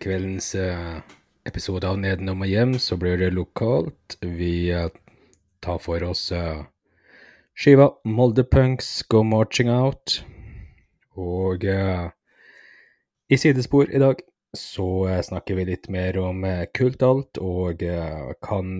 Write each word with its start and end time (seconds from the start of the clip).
Kveldens 0.00 0.54
eh, 0.54 1.00
episode 1.48 1.88
av 1.88 1.98
Nedenom 2.00 2.44
og 2.44 2.50
hjem 2.50 2.74
så 2.82 2.96
blir 3.00 3.18
det 3.20 3.32
lokalt. 3.34 4.16
Vi 4.20 4.70
eh, 4.74 4.90
tar 5.64 5.80
for 5.82 6.04
oss 6.06 6.28
eh, 6.34 6.62
skiva 7.54 7.90
Molde 8.04 8.44
Punks 8.44 8.88
Go 9.08 9.22
Marching 9.26 9.70
Out. 9.72 10.20
Og 11.14 11.62
i 13.30 13.36
sidespor 13.38 13.92
i 13.94 14.00
dag 14.02 14.18
så 14.54 15.06
snakker 15.22 15.60
vi 15.60 15.68
litt 15.68 15.86
mer 15.86 16.18
om 16.18 16.42
Kultalt, 16.74 17.38
og 17.38 17.84
kan 18.42 18.72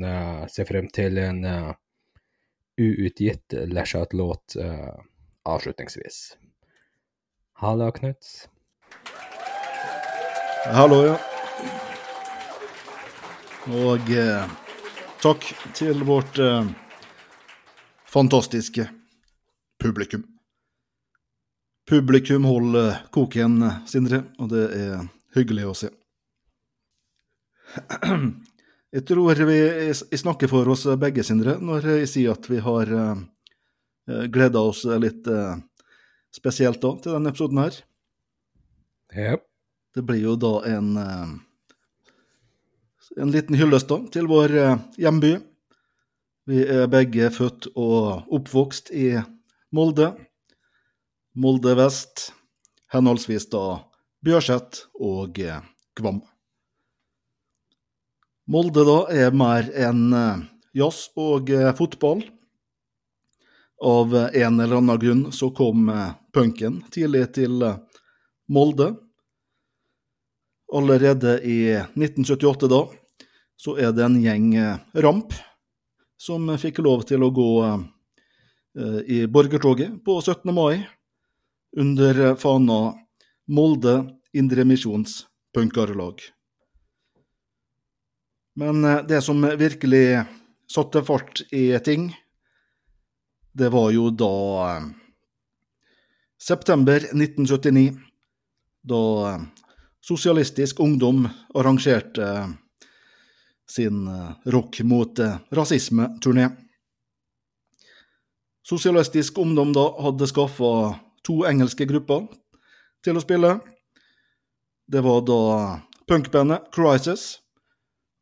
se 0.51 0.67
frem 0.67 0.89
til 0.91 1.21
en 1.23 1.45
uutgitt 2.75 3.55
Lashat-låt 3.71 4.59
avslutningsvis. 4.59 4.99
avslutningsvis. 5.47 6.19
Halla, 7.63 7.93
Knut. 7.95 8.49
Hallo, 10.65 11.03
ja. 11.05 11.17
Og 13.69 14.09
eh, 14.17 14.47
takk 15.21 15.45
til 15.77 16.01
vårt 16.09 16.39
eh, 16.41 16.71
fantastiske 18.09 18.87
publikum. 19.83 20.25
Publikum 21.85 22.49
holder 22.49 23.05
koken, 23.13 23.61
Sindre, 23.85 24.23
og 24.41 24.49
det 24.55 24.65
er 24.73 25.05
hyggelig 25.37 25.69
å 25.69 25.77
se. 25.85 25.93
Jeg 28.97 29.05
tror 29.05 29.45
vi 29.45 29.61
snakker 29.93 30.49
for 30.49 30.73
oss 30.73 30.89
begge, 30.97 31.29
Sindre, 31.29 31.59
når 31.61 31.89
jeg 31.99 32.09
sier 32.09 32.37
at 32.39 32.47
vi 32.49 32.61
har 32.63 32.87
eh, 32.95 33.17
gleda 34.33 34.65
oss 34.65 34.85
litt 35.03 35.27
eh, 35.29 35.57
spesielt 36.33 36.81
da, 36.81 36.97
til 37.03 37.19
denne 37.19 37.35
episoden 37.35 37.67
her. 37.67 37.83
Ja. 39.13 39.43
Det 39.95 40.03
blir 40.03 40.25
jo 40.25 40.35
da 40.35 40.57
en 40.67 40.97
eh, 40.97 41.35
en 43.17 43.31
liten 43.31 43.55
hyllest 43.55 43.93
til 44.11 44.27
vår 44.27 44.55
eh, 44.59 44.79
hjemby. 44.99 45.37
Vi 46.51 46.65
er 46.67 46.89
begge 46.91 47.29
født 47.31 47.69
og 47.79 48.27
oppvokst 48.35 48.91
i 48.91 49.13
Molde. 49.75 50.11
Molde 51.39 51.77
vest, 51.79 52.33
henholdsvis 52.91 53.47
da 53.55 53.63
Bjørset 54.27 54.83
og 54.99 55.39
eh, 55.39 55.63
Kvam. 55.95 56.19
Molde 58.51 58.83
da 58.91 58.99
er 59.15 59.31
mer 59.31 59.71
enn 59.79 60.11
jazz 60.75 61.07
og 61.15 61.55
fotball. 61.79 62.27
Av 63.79 64.11
en 64.27 64.59
eller 64.59 64.83
annen 64.83 65.01
grunn 65.01 65.25
så 65.33 65.53
kom 65.55 65.87
punken 66.35 66.83
tidlig 66.93 67.29
til 67.39 67.63
Molde. 68.51 68.91
Allerede 70.75 71.41
i 71.47 71.71
1978 71.75 72.69
da, 72.69 72.81
så 73.57 73.77
er 73.79 73.93
det 73.95 74.03
en 74.03 74.17
gjeng 74.19 74.49
eh, 74.59 74.81
ramp 75.05 75.35
som 76.19 76.51
fikk 76.59 76.81
lov 76.83 77.05
til 77.07 77.23
å 77.23 77.31
gå 77.35 77.51
eh, 77.63 78.99
i 79.07 79.19
borgertoget 79.31 80.01
på 80.05 80.19
17. 80.19 80.51
mai 80.51 80.83
under 81.79 82.21
eh, 82.27 82.35
fana 82.35 82.81
Molde 83.47 83.95
Indremisjons 84.35 85.23
punkarlag. 85.55 86.19
Men 88.59 88.83
det 89.07 89.21
som 89.23 89.43
virkelig 89.59 90.25
satte 90.71 91.03
fart 91.07 91.43
i 91.55 91.69
ting, 91.87 92.09
det 93.55 93.71
var 93.71 93.93
jo 93.95 94.09
da 94.11 94.35
september 96.39 97.03
1979, 97.15 97.95
da 98.87 99.03
Sosialistisk 100.05 100.81
Ungdom 100.81 101.29
arrangerte 101.55 102.23
eh, 102.23 102.49
sin 103.71 104.07
eh, 104.07 104.31
rock 104.45 104.81
mot 104.81 105.19
eh, 105.19 105.37
rasisme-turné. 105.51 106.49
Sosialistisk 108.69 109.39
Ungdom 109.39 109.73
da 109.73 109.87
hadde 110.03 110.29
skaffa 110.29 111.01
to 111.25 111.39
engelske 111.49 111.89
grupper 111.89 112.29
til 113.05 113.17
å 113.17 113.25
spille. 113.25 113.57
Det 114.93 115.01
var 115.01 115.25
da 115.25 115.41
punkbandet 116.05 116.69
Crisis 116.77 117.39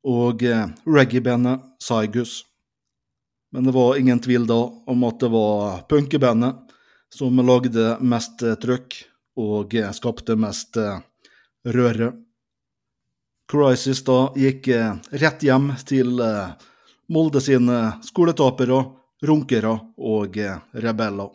og 0.07 0.47
reggae-bandet 0.87 1.67
Cygus. 1.83 2.45
Men 3.51 3.67
det 3.67 3.75
var 3.75 3.99
ingen 3.99 4.23
tvil 4.23 4.47
da 4.47 4.63
om 4.87 5.09
at 5.11 5.19
det 5.19 5.35
var 5.35 5.83
punkebandet 5.91 6.63
som 7.11 7.43
lagde 7.43 7.97
mest 8.07 8.39
trøkk 8.63 9.03
og 9.43 9.75
skapte 9.97 10.39
mest 10.39 10.79
eh, 10.79 11.01
røre. 11.65 12.13
Crisis 13.51 14.01
da 14.05 14.33
gikk 14.39 14.69
eh, 14.73 14.95
rett 15.21 15.43
hjem 15.45 15.73
til 15.87 16.21
eh, 16.25 16.53
Molde 17.13 17.43
sine 17.45 17.99
skoletapere, 18.07 18.79
runkere 19.29 19.75
og 19.99 20.39
eh, 20.41 20.57
rebeller. 20.73 21.33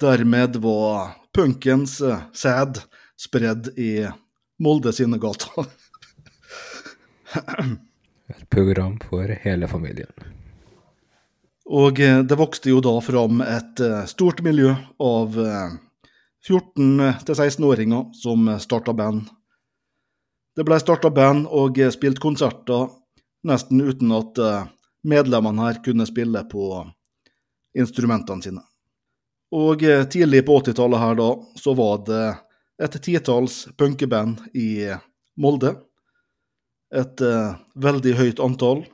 Dermed 0.00 0.58
var 0.62 1.16
punkens 1.34 1.96
sæd 2.34 2.78
spredd 3.18 3.72
i 3.78 4.04
Molde 4.62 4.92
sine 4.94 5.18
gater. 5.22 5.66
Et 8.30 8.46
program 8.50 8.98
for 9.02 9.30
hele 9.42 9.68
familien. 9.70 10.10
Og 11.64 11.98
det 11.98 12.36
vokste 12.38 12.70
jo 12.70 12.82
da 12.84 12.92
fram 13.02 13.40
et 13.42 13.80
stort 14.10 14.42
miljø 14.44 14.74
av 15.02 15.38
14-16-åringer 16.48 18.10
som 18.16 18.50
starta 18.60 18.92
band. 18.92 19.28
Det 20.54 20.66
ble 20.66 20.76
starta 20.78 21.10
band 21.10 21.48
og 21.50 21.80
spilt 21.94 22.20
konserter 22.22 22.90
nesten 23.44 23.80
uten 23.80 24.12
at 24.16 24.38
eh, 24.38 24.66
medlemmene 25.04 25.68
her 25.68 25.80
kunne 25.84 26.06
spille 26.08 26.44
på 26.50 26.68
instrumentene 27.78 28.44
sine. 28.44 28.62
Og 29.54 29.84
eh, 29.86 30.04
tidlig 30.10 30.44
på 30.46 30.58
80-tallet 30.62 31.02
her 31.02 31.18
da, 31.20 31.30
så 31.60 31.74
var 31.78 32.04
det 32.08 32.24
et 32.82 32.96
titalls 33.02 33.64
punkeband 33.78 34.40
i 34.58 34.88
Molde. 35.38 35.76
Et 36.94 37.22
uh, 37.26 37.54
veldig 37.74 38.12
høyt 38.18 38.40
antall. 38.42 38.84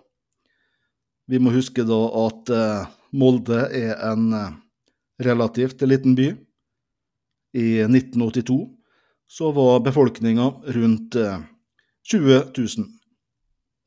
Vi 1.28 1.40
må 1.40 1.52
huske 1.52 1.84
da 1.84 1.98
at 2.22 2.52
uh, 2.52 2.90
Molde 3.12 3.62
er 3.76 3.94
en 4.08 4.30
uh, 4.32 4.52
relativt 5.20 5.80
liten 5.88 6.16
by. 6.16 6.30
I 7.56 7.82
1982 7.86 8.58
så 9.30 9.50
var 9.52 9.80
befolkninga 9.86 10.52
rundt 10.76 11.14
eh, 11.14 11.38
20 12.10 12.42
000. 12.56 12.86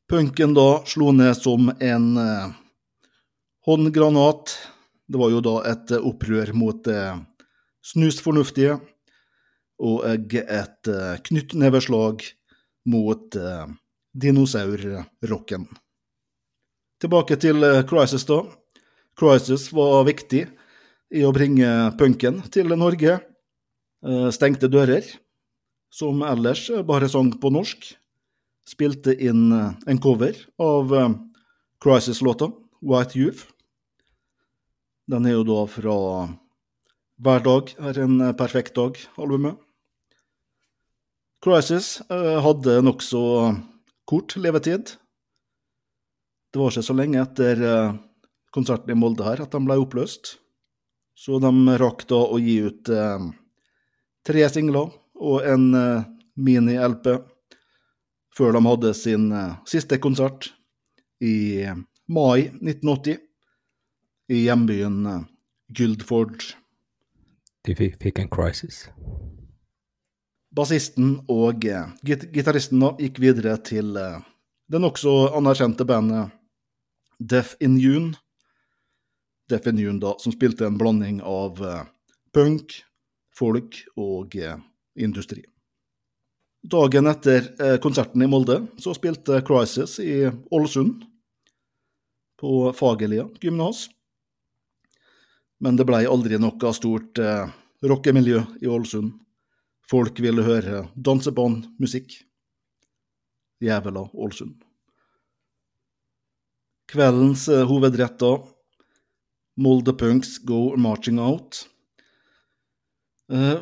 Punken 0.08 0.54
da 0.54 0.68
slo 0.86 1.12
ned 1.12 1.36
som 1.36 1.72
en 1.80 2.16
eh, 2.16 2.48
håndgranat. 3.66 4.58
Det 5.08 5.20
var 5.20 5.32
jo 5.32 5.44
da 5.44 5.58
et 5.72 5.94
eh, 5.96 6.08
opprør 6.12 6.52
mot 6.56 6.88
snusfornuftige 7.84 8.78
og 9.82 10.04
et 10.06 10.90
eh, 10.90 11.14
knyttneveslag 11.28 12.22
mot 12.90 13.36
eh, 13.36 13.66
dinosaurrocken. 14.14 15.66
Tilbake 17.02 17.38
til 17.40 17.64
eh, 17.66 17.82
Crisis, 17.88 18.26
da. 18.28 18.42
Crisis 19.18 19.70
var 19.74 20.06
viktig 20.08 20.46
i 21.14 21.24
å 21.26 21.32
bringe 21.34 21.92
punken 21.98 22.42
til 22.54 22.74
Norge. 22.78 23.18
Eh, 24.04 24.30
Stengte 24.36 24.68
dører, 24.68 25.06
som 25.88 26.20
ellers 26.28 26.66
bare 26.84 27.08
sang 27.08 27.30
på 27.40 27.50
norsk. 27.54 27.86
Spilte 28.68 29.14
inn 29.16 29.48
eh, 29.52 29.70
en 29.88 30.00
cover 30.00 30.36
av 30.60 30.92
eh, 30.92 31.14
Crisis-låta, 31.80 32.50
White 32.84 33.16
Youth. 33.16 33.46
Den 35.08 35.28
er 35.28 35.38
jo 35.38 35.44
da 35.48 35.60
fra 35.68 35.98
Hver 37.24 37.44
dag 37.44 37.70
er 37.78 38.00
en 38.02 38.18
eh, 38.20 38.34
perfekt 38.36 38.74
dag-albumet. 38.76 39.56
Crisis 41.44 42.00
eh, 42.08 42.40
hadde 42.44 42.82
nokså 42.84 43.22
kort 44.08 44.36
levetid. 44.36 44.96
Det 46.52 46.60
var 46.60 46.72
ikke 46.72 46.84
så 46.86 46.96
lenge 46.96 47.22
etter 47.22 47.64
eh, 47.68 47.96
konserten 48.52 48.92
i 48.92 48.98
Molde 48.98 49.24
her 49.26 49.44
at 49.44 49.56
de 49.56 49.60
ble 49.64 49.76
oppløst. 49.80 50.36
Så 51.16 51.40
de 51.40 51.78
rakk 51.80 52.04
da 52.10 52.20
å 52.20 52.40
gi 52.42 52.58
ut 52.64 52.92
eh, 52.92 53.28
tre 54.24 54.46
singler 54.50 54.90
og 55.20 55.46
en 55.46 55.70
eh, 55.78 56.06
mini-LP 56.34 57.10
før 58.34 58.56
de 58.56 58.64
hadde 58.66 58.94
sin 58.98 59.30
eh, 59.32 59.56
siste 59.68 60.00
konsert 60.02 60.50
i 61.22 61.64
mai 62.10 62.50
1980 62.60 63.20
i 64.34 64.44
hjembyen 64.46 65.00
eh, 65.06 65.24
Guildford. 65.74 66.54
De 67.64 67.74
fikk, 67.76 68.18
en 68.20 68.28
crisis. 68.28 68.84
Bassisten 70.54 71.18
og 71.32 71.64
eh, 71.66 71.88
git 72.06 72.28
gitaristen 72.34 72.84
gikk 73.00 73.20
videre 73.22 73.56
til 73.64 73.96
eh, 73.98 74.20
det 74.70 74.80
nokså 74.80 75.34
anerkjente 75.36 75.86
bandet 75.88 76.32
Deaf 77.18 77.54
in 77.60 77.78
June. 77.78 78.14
Deaf 79.48 79.66
in 79.66 79.78
June, 79.78 80.00
da, 80.00 80.14
som 80.18 80.32
spilte 80.34 80.66
en 80.66 80.78
blanding 80.80 81.20
av 81.22 81.60
eh, 81.62 81.84
punk, 82.34 82.80
folk 83.38 83.80
og 84.00 84.36
eh, 84.36 84.56
industri. 84.96 85.42
Dagen 86.64 87.10
etter 87.10 87.50
eh, 87.60 87.76
konserten 87.82 88.22
i 88.24 88.28
Molde 88.30 88.62
så 88.80 88.94
spilte 88.96 89.42
Crisis 89.44 89.98
i 90.00 90.22
Ålesund, 90.50 91.02
på 92.40 92.72
Fagerlia 92.76 93.28
gymnas. 93.40 93.86
Men 95.60 95.76
det 95.78 95.86
blei 95.88 96.02
aldri 96.04 96.36
noe 96.40 96.72
stort 96.76 97.20
eh, 97.22 97.52
rockemiljø 97.84 98.42
i 98.60 98.68
Ålesund. 98.68 99.14
Folk 99.84 100.18
ville 100.20 100.44
høre 100.44 100.86
dansebandmusikk. 100.96 102.16
Jævla 103.64 104.08
Ålesund. 104.12 104.56
Kveldens 106.90 107.46
eh, 107.48 107.64
hovedretter 107.68 108.42
Molde 109.56 109.94
Punks 109.96 110.38
Go 110.44 110.74
Marching 110.76 111.20
Out 111.22 111.64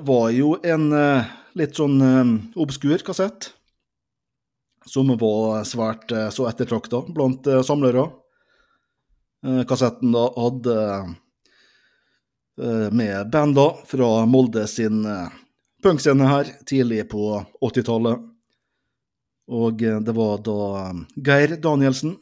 var 0.03 0.31
jo 0.35 0.57
en 0.65 0.93
eh, 0.93 1.29
litt 1.59 1.77
sånn 1.79 2.01
eh, 2.03 2.33
obskur 2.61 3.03
kassett. 3.07 3.53
Som 4.89 5.13
var 5.21 5.63
svært 5.69 6.11
eh, 6.13 6.31
så 6.35 6.49
ettertrakta 6.51 7.05
blant 7.15 7.47
eh, 7.47 7.63
samlere. 7.67 8.09
Eh, 9.47 9.63
kassetten 9.69 10.15
da 10.15 10.27
hadde 10.37 10.77
eh, 12.59 12.89
med 12.91 13.31
bander 13.31 13.79
fra 13.87 14.11
Molde 14.27 14.67
sin 14.71 15.05
eh, 15.07 15.31
punkscene 15.83 16.29
her 16.31 16.53
tidlig 16.67 17.09
på 17.11 17.41
80-tallet. 17.63 18.29
Og 19.53 19.83
eh, 19.83 20.03
det 20.03 20.15
var 20.19 20.43
da 20.47 20.59
eh, 20.83 21.03
Geir 21.23 21.57
Danielsen 21.63 22.17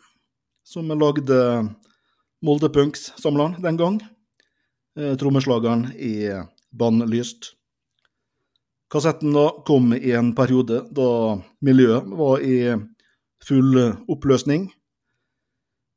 som 0.64 0.92
lagde 0.92 1.36
Molde 2.44 2.68
Punks-samleren 2.72 3.60
den 3.64 3.76
gang. 3.80 4.00
Eh, 4.98 5.16
Trommeslageren 5.20 5.90
i 5.96 6.30
Bannlyst. 6.70 7.54
Kassetten 8.90 9.34
da 9.34 9.48
kom 9.66 9.92
i 9.94 10.12
en 10.18 10.32
periode 10.34 10.82
da 10.90 11.10
miljøet 11.62 12.08
var 12.18 12.42
i 12.42 12.56
full 13.46 13.78
oppløsning. 14.10 14.66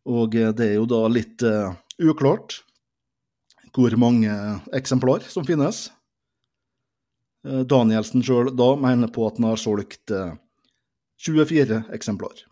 Og 0.10 0.36
eh, 0.36 0.52
det 0.54 0.70
er 0.70 0.78
jo 0.78 0.88
da 0.90 1.02
litt 1.12 1.44
eh, 1.48 1.74
uklart 2.04 2.62
hvor 3.74 3.96
mange 3.98 4.32
eksemplar 4.76 5.26
som 5.32 5.46
finnes. 5.48 5.88
Eh, 7.48 7.64
Danielsen 7.68 8.24
sjøl 8.26 8.52
da 8.56 8.74
mener 8.80 9.12
på 9.12 9.28
at 9.28 9.40
han 9.40 9.50
har 9.52 9.62
solgt 9.62 10.14
eh, 10.14 10.36
24 11.26 11.84
eksemplar. 11.96 12.44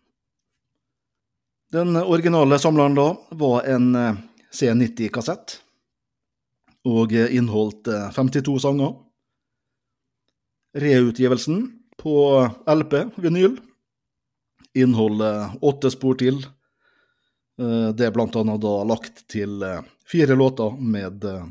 Den 1.71 1.95
originale 1.95 2.59
samleren 2.59 2.97
da 2.97 3.07
var 3.39 3.67
en 3.69 3.95
eh, 3.95 4.23
C90-kassett, 4.51 5.59
og 6.87 7.13
eh, 7.13 7.33
inneholdt 7.37 7.87
eh, 7.91 8.07
52 8.15 8.57
sanger. 8.63 8.95
Reutgivelsen 10.77 11.65
på 11.99 12.13
LP, 12.71 12.93
vinyl, 13.21 13.57
inneholder 14.77 15.57
åtte 15.61 15.91
spor 15.93 16.15
til. 16.21 16.39
Eh, 17.59 17.89
Det 17.93 18.07
er 18.07 18.15
blant 18.15 18.35
annet 18.39 18.61
da 18.63 18.75
lagt 18.87 19.25
til 19.29 19.61
eh, 19.63 19.81
fire 20.07 20.35
låter 20.39 20.77
med 20.79 21.25
eh, 21.25 21.45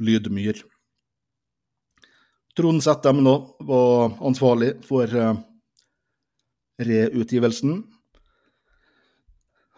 lydmyr. 0.00 0.58
Trond 2.56 2.82
Settem 2.82 3.22
nå 3.24 3.36
var 3.64 4.18
ansvarlig 4.26 4.74
for 4.84 5.06
eh, 5.06 5.36
reutgivelsen. 6.80 7.84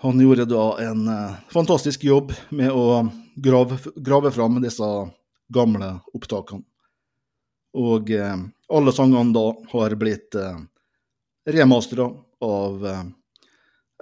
Han 0.03 0.19
gjorde 0.19 0.49
da 0.51 0.65
en 0.83 1.05
eh, 1.13 1.37
fantastisk 1.53 2.09
jobb 2.09 2.33
med 2.51 2.73
å 2.75 3.05
grave, 3.37 3.79
grave 3.97 4.33
fram 4.33 4.61
disse 4.63 4.89
gamle 5.53 5.89
opptakene. 6.15 6.65
Og 7.73 8.11
eh, 8.13 8.37
alle 8.69 8.93
sangene 8.93 9.33
da 9.33 9.47
har 9.73 9.97
blitt 9.97 10.37
eh, 10.37 10.61
remastera 11.49 12.11
av 12.45 12.87
eh, 12.87 13.05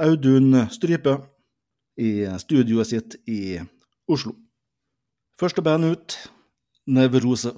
Audun 0.06 0.64
Strype 0.74 1.18
i 2.00 2.24
studioet 2.40 2.90
sitt 2.90 3.18
i 3.28 3.60
Oslo. 4.10 4.34
Første 5.38 5.62
band 5.62 5.92
ut, 5.92 6.16
Nevrose. 6.90 7.52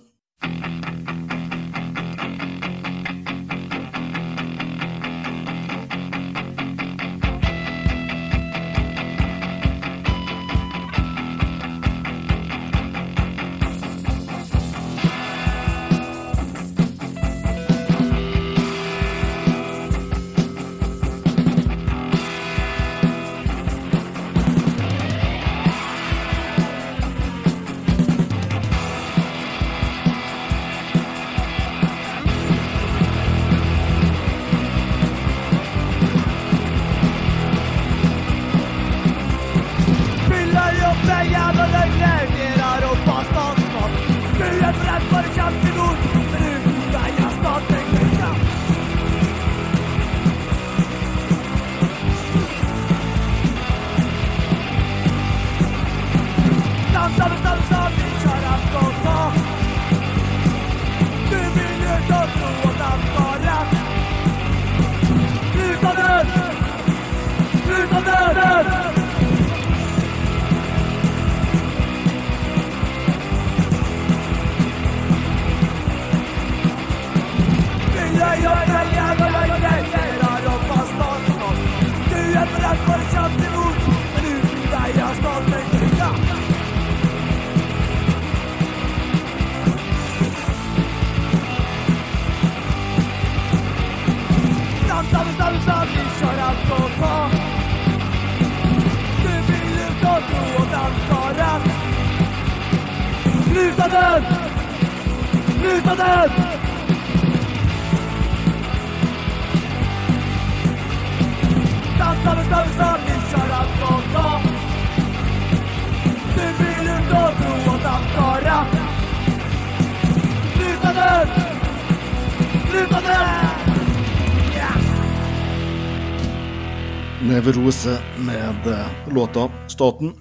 Nevrose 127.43 127.99
med 128.19 128.67
eh, 128.67 129.15
låta 129.15 129.51
'Staten'. 129.69 130.13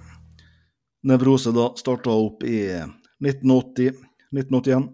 Nevrose 1.02 1.52
da 1.52 1.72
starta 1.76 2.10
opp 2.10 2.42
i 2.42 2.82
1980-1981. 3.20 4.88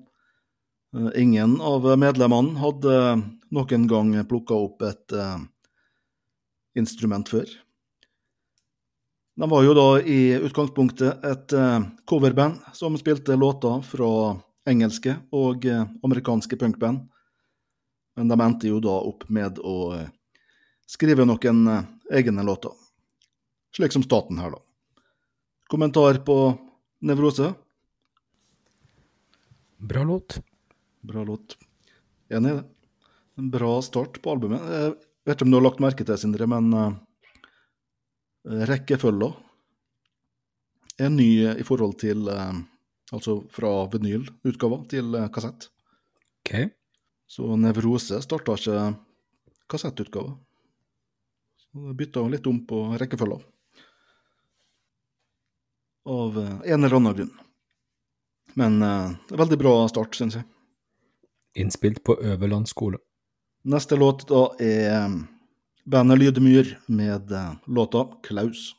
Eh, 0.97 1.23
Ingen 1.23 1.61
av 1.61 1.99
medlemmene 1.99 2.59
hadde 2.61 3.23
noen 3.49 3.89
gang 3.89 4.13
plukka 4.29 4.61
opp 4.61 4.85
et 4.85 5.17
eh, 5.17 5.41
instrument 6.77 7.29
før. 7.29 7.49
De 9.41 9.49
var 9.49 9.65
jo 9.65 9.73
da 9.73 9.89
i 10.05 10.37
utgangspunktet 10.37 11.25
et 11.25 11.59
coverband 12.05 12.61
som 12.77 12.99
spilte 13.01 13.41
låter 13.41 13.81
fra 13.89 14.37
engelske 14.69 15.17
og 15.33 15.65
amerikanske 16.05 16.61
punkband, 16.61 17.07
men 18.17 18.29
de 18.29 18.41
endte 18.41 18.69
jo 18.69 18.85
da 18.85 19.01
opp 19.01 19.25
med 19.33 19.63
å 19.65 20.05
skrive 20.85 21.25
noen 21.25 21.69
egne 22.13 22.43
låter. 22.43 22.73
Slik 23.77 23.93
som 23.93 24.03
staten 24.03 24.39
her, 24.39 24.51
da. 24.51 24.61
Kommentar 25.69 26.21
på 26.25 26.59
Nevrose? 27.01 27.53
Bra 29.77 30.05
låt. 30.05 30.41
Bra 31.01 31.25
låt. 31.25 31.59
Enig 32.29 32.51
i 32.51 32.55
det. 32.55 32.65
En 33.39 33.51
bra 33.51 33.83
start 33.83 34.23
på 34.23 34.33
albumet. 34.33 34.65
Jeg 34.65 34.95
vet 35.29 35.37
ikke 35.37 35.47
om 35.47 35.53
du 35.53 35.59
har 35.61 35.67
lagt 35.69 35.85
merke 35.85 36.07
til, 36.07 36.19
Sindre, 36.19 36.49
men 36.51 36.73
uh, 36.75 36.97
rekkefølga 38.67 39.31
er 40.99 41.13
ny 41.15 41.31
i 41.55 41.67
forhold 41.67 41.95
til 42.01 42.27
eh, 42.33 42.59
Altså 43.09 43.39
fra 43.49 43.71
vinylutgava 43.89 44.83
til 44.91 45.15
eh, 45.17 45.31
kassett. 45.33 45.71
OK. 46.43 46.51
Så 47.29 47.57
Nevrose 47.57 48.19
starta 48.25 48.57
ikke 48.59 48.83
kassettutgave. 49.69 50.35
Så 51.73 51.95
bytta 51.95 52.21
hun 52.21 52.33
litt 52.33 52.47
om 52.47 52.61
på 52.67 52.85
rekkefølga. 53.01 53.39
Av 56.09 56.39
eh, 56.41 56.73
en 56.73 56.85
eller 56.85 56.97
annen 56.97 57.19
grunn. 57.19 57.35
Men 58.59 58.81
eh, 58.83 59.11
det 59.29 59.37
er 59.37 59.43
veldig 59.45 59.61
bra 59.61 59.75
start, 59.93 60.17
syns 60.17 60.39
jeg. 60.41 60.49
Innspilt 61.59 62.03
på 62.07 62.17
Øverland 62.23 62.71
skole. 62.71 63.01
Neste 63.69 63.99
låt 63.99 64.27
da 64.31 64.47
er 64.63 64.89
eh, 64.95 65.19
bandet 65.85 66.23
Lydmyr 66.23 66.77
med 66.87 67.33
eh, 67.33 67.53
låta 67.67 68.07
'Klaus'. 68.23 68.73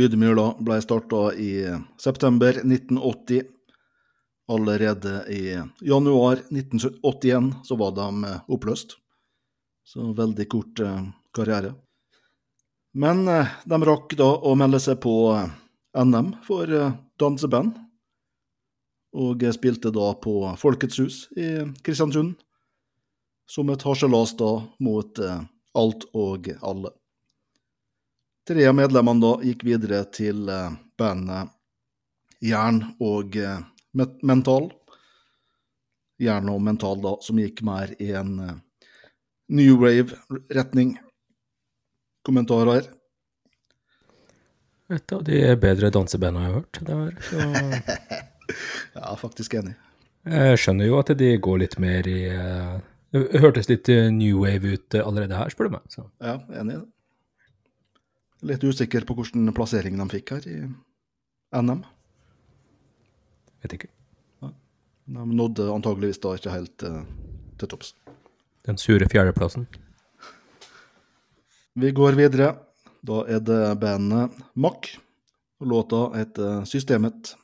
Lydmyr 0.00 0.38
ble 0.64 0.78
starta 0.80 1.34
i 1.36 1.50
september 2.00 2.56
1980. 2.62 3.42
Allerede 4.48 5.24
i 5.28 5.42
januar 5.80 6.40
1981 6.48 7.52
så 7.64 7.76
var 7.76 7.92
de 7.92 8.36
oppløst. 8.48 8.96
Så 9.84 10.12
veldig 10.16 10.46
kort 10.48 10.80
eh, 10.80 11.02
karriere. 11.36 11.74
Men 12.94 13.28
eh, 13.28 13.52
de 13.64 13.78
rakk 13.84 14.16
da 14.16 14.30
å 14.40 14.54
melde 14.56 14.80
seg 14.80 15.02
på 15.04 15.14
eh, 15.34 15.52
NM 16.00 16.32
for 16.48 16.72
danseband. 17.20 17.76
Og 19.20 19.44
spilte 19.52 19.92
da 19.92 20.12
på 20.22 20.32
Folkets 20.58 21.02
hus 21.02 21.20
i 21.36 21.50
Kristiansund. 21.84 22.38
Som 23.50 23.74
et 23.74 23.84
harselas 23.84 24.32
da 24.38 24.54
mot 24.80 25.20
alt 25.20 26.06
og 26.14 26.48
alle. 26.62 26.94
Tre 28.50 28.64
av 28.66 28.74
medlemmene 28.74 29.22
da 29.22 29.28
gikk 29.46 29.60
videre 29.62 30.00
til 30.10 30.48
eh, 30.50 30.72
bandet 30.98 31.52
Jern 32.42 32.80
og 32.98 33.36
eh, 33.38 33.60
Mental. 34.26 34.66
Jern 36.18 36.50
og 36.50 36.58
Mental, 36.66 36.98
da, 36.98 37.12
som 37.22 37.38
gikk 37.38 37.62
mer 37.62 37.94
i 38.02 38.10
en 38.18 38.34
eh, 38.42 38.58
new 39.54 39.78
wave-retning. 39.84 40.96
Kommentarer? 42.26 42.90
Et 44.98 45.14
av 45.14 45.22
de 45.30 45.42
bedre 45.68 45.94
dansebandene 45.94 46.42
jeg 46.48 46.50
har 46.50 46.58
hørt. 46.58 46.84
Det 46.90 47.00
var, 47.04 47.16
så 47.30 48.20
Ja, 48.98 49.14
faktisk 49.14 49.60
enig. 49.62 49.76
jeg 50.26 50.58
skjønner 50.58 50.90
jo 50.90 50.98
at 50.98 51.14
de 51.22 51.36
går 51.38 51.68
litt 51.68 51.78
mer 51.78 52.02
i 52.10 52.22
Det 53.14 53.44
hørtes 53.46 53.70
litt 53.70 53.86
new 54.10 54.42
wave 54.42 54.74
ut 54.74 55.04
allerede 55.06 55.38
her, 55.38 55.54
spør 55.54 55.70
du 55.70 55.76
meg. 55.78 55.92
Så. 55.94 56.10
Ja, 56.18 56.40
enig 56.50 56.74
i 56.74 56.80
det. 56.80 56.88
Litt 58.46 58.64
usikker 58.64 59.04
på 59.04 59.16
hvilken 59.18 59.50
plassering 59.56 59.98
de 60.00 60.06
fikk 60.08 60.32
her 60.36 60.46
i 60.48 60.58
NM. 61.60 61.82
Vet 63.60 63.76
ikke. 63.76 63.90
De 65.10 65.26
nådde 65.26 65.66
antageligvis 65.74 66.20
da 66.22 66.36
ikke 66.38 66.54
helt 66.54 66.84
eh, 66.86 67.02
til 67.58 67.70
topps. 67.72 67.92
Den 68.68 68.78
sure 68.78 69.08
fjerdeplassen. 69.10 69.66
Vi 71.80 71.90
går 71.96 72.18
videre. 72.18 72.54
Da 73.06 73.24
er 73.26 73.40
det 73.42 73.60
bandet 73.80 74.36
Mack. 74.54 74.92
Låta 75.60 76.10
heter 76.14 76.64
Systemet. 76.68 77.34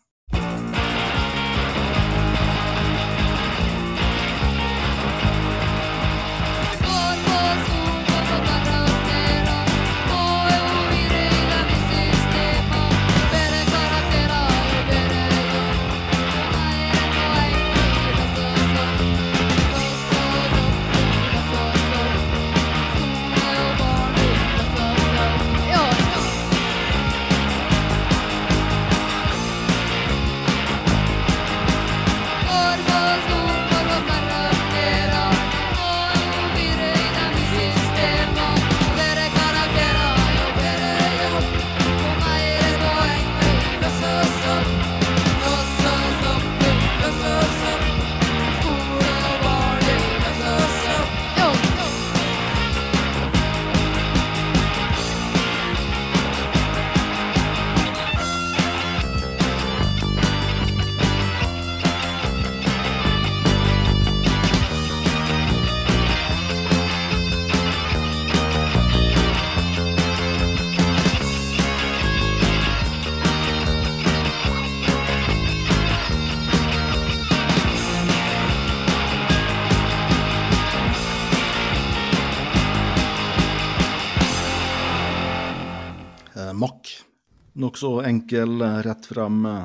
Nokså 87.76 88.06
enkel, 88.08 88.60
eh, 88.62 88.78
rett 88.82 89.06
frem 89.06 89.46
eh, 89.46 89.64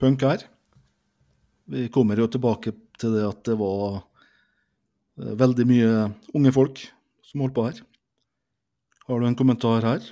punk 0.00 0.22
her. 0.22 0.38
Vi 1.68 1.88
kommer 1.92 2.16
jo 2.16 2.30
tilbake 2.32 2.72
til 2.96 3.12
det 3.12 3.26
at 3.28 3.42
det 3.44 3.58
var 3.60 3.98
eh, 5.20 5.34
veldig 5.36 5.66
mye 5.68 5.90
unge 6.32 6.52
folk 6.56 6.80
som 7.28 7.44
holdt 7.44 7.54
på 7.58 7.66
her. 7.66 7.82
Har 9.10 9.20
du 9.20 9.28
en 9.28 9.36
kommentar 9.36 9.84
her? 9.84 10.08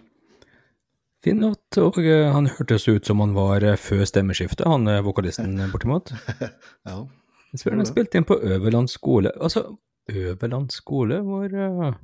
Fin 1.25 1.40
at 1.49 1.81
og 1.81 1.97
han 2.04 2.52
hørtes 2.59 2.85
ut 2.93 3.09
som 3.09 3.25
han 3.25 3.33
var 3.33 3.64
før 3.81 4.04
stemmeskiftet, 4.04 4.69
han 4.69 4.85
vokalisten 5.09 5.57
bortimot. 5.73 6.12
Ja. 6.85 7.07
Jeg 7.54 7.62
spør 7.62 7.81
han 7.81 7.88
spilte 7.88 8.21
inn 8.21 8.28
på 8.28 8.37
Øverland 8.37 8.93
skole. 8.93 9.33
Altså, 9.40 9.78
Øverland 10.12 10.76
skole, 10.76 11.25
hvor 11.25 11.49
eh, 11.49 11.95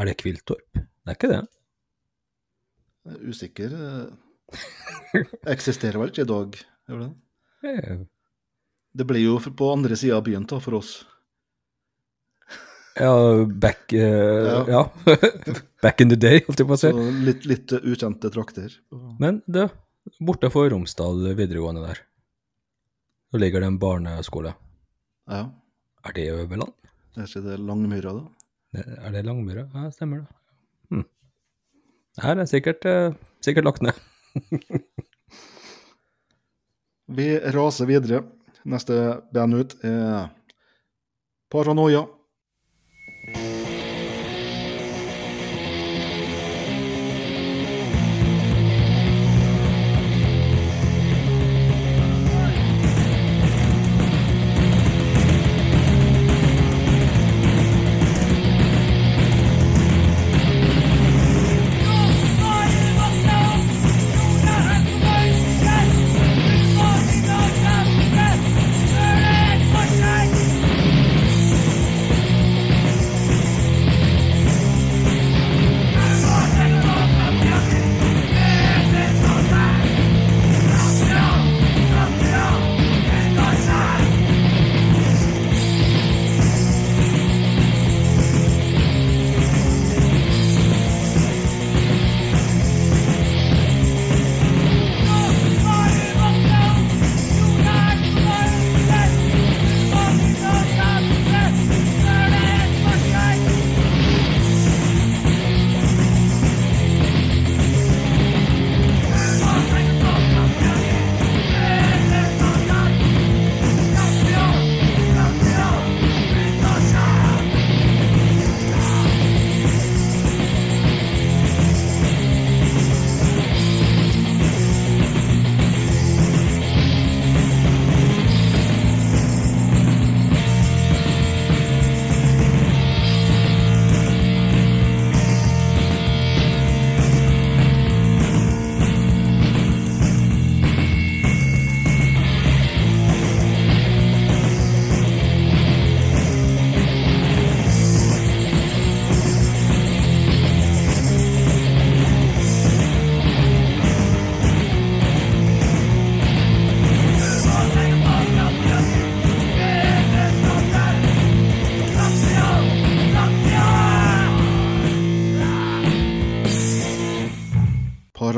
Er 0.00 0.08
det 0.08 0.16
Kviltorp? 0.24 0.70
Det 0.72 1.12
er 1.12 1.18
ikke 1.20 1.34
det. 1.36 1.48
Er 3.04 3.26
Usikker. 3.28 3.82
Eksisterer 5.54 5.98
vel 6.00 6.12
ikke 6.12 6.24
i 6.26 6.30
dag? 6.30 6.56
Gjør 6.88 7.02
det? 7.04 7.10
Eh, 7.70 7.98
Det 8.96 9.06
blir 9.08 9.22
jo 9.24 9.36
på 9.42 9.68
andre 9.72 9.96
sida 9.98 10.16
av 10.20 10.24
byen 10.28 10.46
da, 10.48 10.58
for 10.62 10.78
oss. 10.78 10.92
Ja, 12.96 13.12
back 13.44 13.92
uh, 13.92 14.64
ja. 14.70 14.82
back 15.84 16.00
in 16.00 16.08
the 16.08 16.16
day, 16.16 16.40
holdt 16.46 16.62
jeg 16.62 16.68
på 16.70 16.76
å 16.76 16.80
si. 16.80 16.92
Litt, 17.26 17.44
litt 17.44 17.74
ukjente 17.82 18.30
trakter. 18.32 18.72
Men 19.20 19.42
det, 19.52 19.66
borte 20.24 20.48
for 20.54 20.70
Romsdal 20.72 21.20
videregående 21.36 21.82
der, 21.84 22.00
så 23.28 23.42
ligger 23.42 23.60
det 23.60 23.68
en 23.74 23.78
barneskole. 23.82 24.54
Ja. 25.28 25.42
Er 26.08 26.16
det 26.16 26.24
Øverland? 26.38 26.72
Er 27.18 27.28
ikke 27.28 27.44
det 27.44 27.58
Langmyra, 27.60 28.14
da? 28.16 28.24
Det- 28.76 28.98
Er 29.02 29.12
det 29.18 29.24
Langmyra? 29.28 29.66
Ja, 29.74 29.90
stemmer 29.92 30.22
det. 30.24 30.28
Hm. 30.94 31.04
Her 32.24 32.40
er 32.40 32.48
sikkert, 32.48 32.84
eh, 32.88 33.12
sikkert 33.44 33.64
lagt 33.68 33.82
ned. 33.84 33.98
Vi 37.06 37.28
raser 37.38 37.86
videre. 37.86 38.22
Neste 38.66 39.22
band 39.32 39.54
ut 39.54 39.76
er 39.86 40.28
Paranoia. 41.52 42.06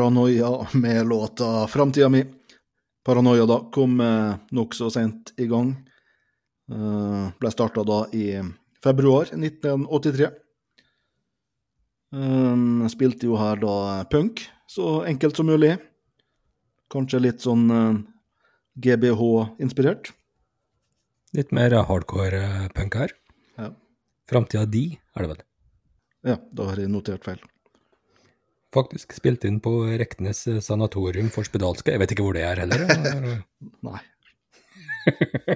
Paranoia 0.08 0.66
med 0.72 1.06
låta 1.06 1.66
'Framtida 1.66 2.08
mi'. 2.08 2.24
Paranoia 3.04 3.46
da 3.46 3.70
kom 3.72 4.00
eh, 4.00 4.34
nokså 4.50 4.90
sent 4.90 5.34
i 5.36 5.46
gang. 5.46 5.74
Eh, 6.72 7.28
ble 7.40 7.50
starta 7.50 7.84
da 7.84 8.06
i 8.12 8.40
februar 8.82 9.28
1983. 9.28 10.30
Eh, 12.12 12.86
spilte 12.88 13.26
jo 13.28 13.36
her 13.36 13.60
da 13.60 14.04
punk, 14.10 14.46
så 14.66 15.04
enkelt 15.04 15.36
som 15.36 15.46
mulig. 15.46 15.76
Kanskje 16.88 17.20
litt 17.20 17.44
sånn 17.44 17.68
eh, 17.68 18.00
GBH-inspirert. 18.80 20.08
Litt 21.36 21.52
mer 21.52 21.76
hardcore 21.84 22.40
eh, 22.46 22.68
punk 22.72 22.96
her. 22.96 23.12
Ja. 23.60 23.74
Framtida 24.24 24.64
di, 24.64 24.88
er 25.12 25.22
det 25.22 25.34
vel. 25.34 25.46
ja, 26.32 26.40
da 26.52 26.72
har 26.72 26.80
jeg 26.80 26.96
notert 26.96 27.28
feil. 27.28 27.44
Faktisk 28.74 29.14
spilt 29.16 29.46
inn 29.48 29.60
på 29.64 29.72
Reknes 30.00 30.42
eh, 30.50 30.60
sanatorium 30.64 31.30
for 31.32 31.46
spedalske. 31.48 31.94
Jeg 31.94 32.02
vet 32.02 32.12
ikke 32.12 32.26
hvor 32.26 32.36
det 32.36 32.44
er 32.44 32.60
heller. 32.60 32.84
Nei. 33.88 34.00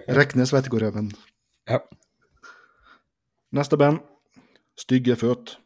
Reknes 0.08 0.52
vet 0.54 0.64
ikke 0.68 0.78
hvor 0.78 0.86
det 0.86 0.92
er, 0.92 0.96
men 1.02 1.12
Ja. 1.68 1.82
Neste 3.52 3.76
band, 3.76 4.00
Stygge 4.80 5.16
føt. 5.20 5.58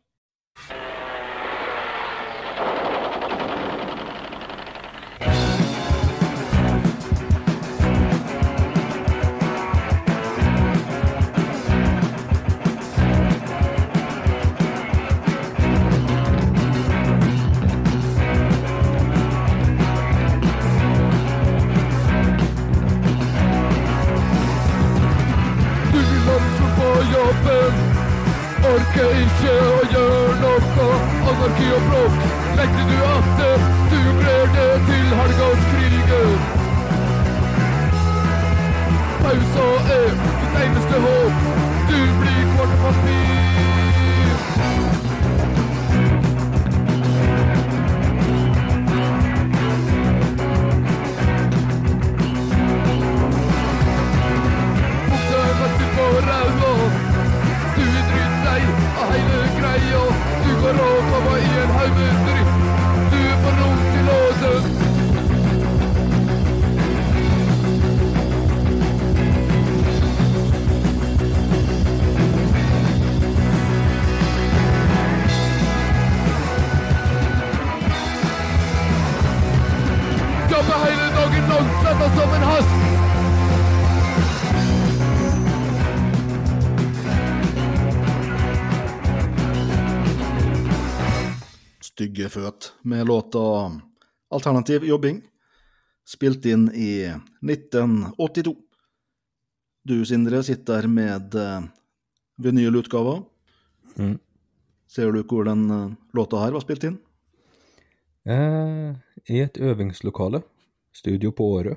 Med 92.87 93.07
låta 93.07 93.41
Alternativ 94.31 94.85
jobbing, 94.85 95.23
spilt 96.07 96.47
inn 96.47 96.69
i 96.75 97.07
1982. 97.43 98.55
Du, 99.87 100.05
Sindre, 100.07 100.43
sitter 100.43 100.87
med 100.91 101.35
eh, 101.35 101.63
vinylutgava. 102.43 103.21
Mm. 103.99 104.19
Ser 104.91 105.13
du 105.15 105.23
hvor 105.23 105.47
den 105.47 105.71
eh, 105.71 105.93
låta 106.15 106.43
her 106.43 106.55
var 106.55 106.65
spilt 106.65 106.87
inn? 106.89 106.99
Eh, 108.27 108.95
I 109.31 109.41
et 109.45 109.59
øvingslokale. 109.63 110.43
Studio 110.95 111.31
på 111.31 111.47
Årø. 111.59 111.75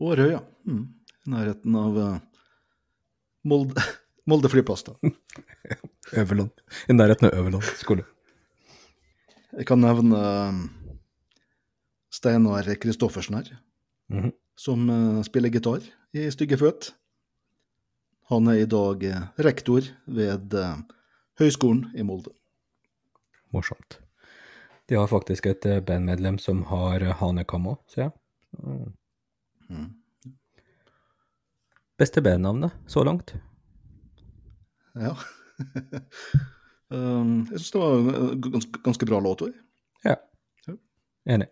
Årøy, 0.00 0.30
ja. 0.32 0.40
Mm. 0.68 0.84
I 1.26 1.32
nærheten 1.32 1.76
av 1.80 2.00
eh, 2.00 2.18
Molde, 3.44 3.84
Molde 4.28 4.52
flyplass. 4.52 4.84
da. 4.88 4.96
Øverland. 6.20 6.52
I 6.88 6.96
nærheten 6.96 7.28
av 7.28 7.36
Øverland 7.40 7.72
skole. 7.76 8.04
Jeg 9.56 9.66
kan 9.70 9.80
nevne 9.80 10.18
eh, 10.20 10.58
Steinar 12.12 12.68
Kristoffersen 12.80 13.38
her, 13.38 13.52
Mhm. 14.12 14.32
som 14.56 14.88
eh, 14.90 15.22
spiller 15.26 15.50
gitar 15.50 15.82
i 16.14 16.26
Stygge 16.30 16.58
føt. 16.60 16.92
Han 18.30 18.48
er 18.48 18.62
i 18.62 18.66
dag 18.66 19.02
eh, 19.04 19.22
rektor 19.38 19.80
ved 20.06 20.52
Høgskolen 21.38 21.90
i 21.96 22.02
Molde. 22.02 22.30
Morsomt. 23.52 23.98
De 24.88 24.94
har 24.94 25.06
faktisk 25.10 25.46
et 25.46 25.64
bandmedlem 25.86 26.38
som 26.38 26.62
har 26.70 27.00
hanekam 27.20 27.66
òg, 27.66 27.78
ser 27.90 28.02
jeg. 28.02 28.12
Mm. 28.62 28.92
Mm. 29.70 29.88
Beste 31.98 32.22
bandnavnet 32.22 32.72
så 32.86 33.02
langt? 33.04 33.34
Ja. 34.94 35.14
um, 36.94 37.34
jeg 37.50 37.60
syns 37.60 37.74
det 37.74 37.82
var 37.82 37.98
en 37.98 38.08
eh, 38.14 38.32
ganske, 38.46 38.80
ganske 38.84 39.08
bra 39.08 39.20
låt 39.24 39.44
òg. 39.46 39.54
Ja. 40.06 40.16
Ja. 40.66 40.76
Enig. 41.36 41.48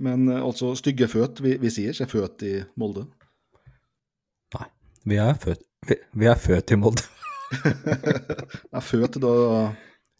Men 0.00 0.28
eh, 0.28 0.42
altså, 0.42 0.72
Stygge 0.78 1.08
føt, 1.12 1.42
vi, 1.44 1.56
vi 1.60 1.72
sier 1.72 1.94
ikke 1.94 2.10
født 2.14 2.46
i 2.48 2.54
Molde. 2.80 3.06
Nei. 4.56 4.68
Vi 5.10 5.20
er 5.20 5.34
født, 5.40 5.64
vi, 5.88 5.98
vi 6.22 6.30
er 6.30 6.40
født 6.40 6.74
i 6.74 6.80
Molde. 6.80 7.06
Nei, 8.72 8.82
født, 8.86 9.18
da, 9.22 9.34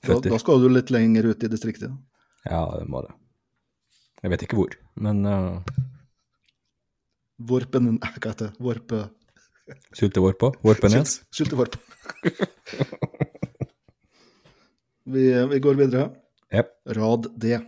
da, 0.07 0.19
da 0.27 0.43
skal 0.43 0.63
du 0.63 0.69
litt 0.73 0.91
lenger 0.95 1.31
ut 1.31 1.47
i 1.47 1.51
distriktet. 1.53 1.95
Ja, 2.49 2.65
det 2.79 2.89
må 2.91 3.05
det. 3.07 3.15
Jeg 4.21 4.35
vet 4.35 4.45
ikke 4.45 4.59
hvor, 4.59 4.75
men 5.01 5.25
uh, 5.25 5.63
Vorpen 7.49 7.95
Hva 8.01 8.11
heter 8.13 8.51
det? 8.51 8.53
Vorpe... 8.61 9.07
Syltevorpa? 9.97 10.51
Vorpenes? 10.67 11.21
Syltevarp. 11.33 11.79
vi, 15.13 15.47
vi 15.53 15.59
går 15.59 15.75
videre. 15.75 16.11
Yep. 16.55 16.67
Rad 16.97 17.27
D. 17.37 17.59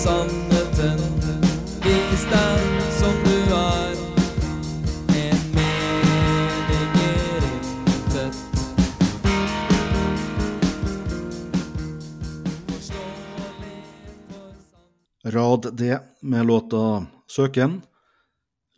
sannheten 0.00 1.00
Vis 1.84 2.22
deg 2.30 2.60
som 2.96 3.16
du 3.24 3.36
er 3.56 3.98
En 5.20 5.42
mening 5.56 6.94
er 7.04 7.44
intet 7.48 8.38
Rad 15.34 15.68
D 15.76 15.98
med 16.20 16.46
låta 16.46 17.06
Søken. 17.30 17.82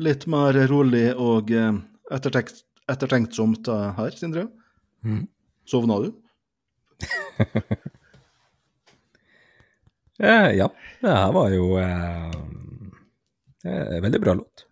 Litt 0.02 0.26
mer 0.26 0.58
rolig 0.68 1.14
og 1.14 1.50
eh, 1.54 1.72
ettertenkt, 2.12 2.64
ettertenksomt 2.90 3.70
eh, 3.70 3.88
her, 3.96 4.10
Sindre. 4.18 4.48
Mm. 5.06 5.24
Sovna 5.70 6.02
du? 6.02 6.10
Eh, 10.22 10.50
ja, 10.54 10.68
det 11.02 11.10
her 11.18 11.32
var 11.34 11.48
jo 11.50 11.64
eh, 11.82 12.34
eh, 13.66 13.96
veldig 14.04 14.20
bra 14.22 14.34
låt. 14.38 14.66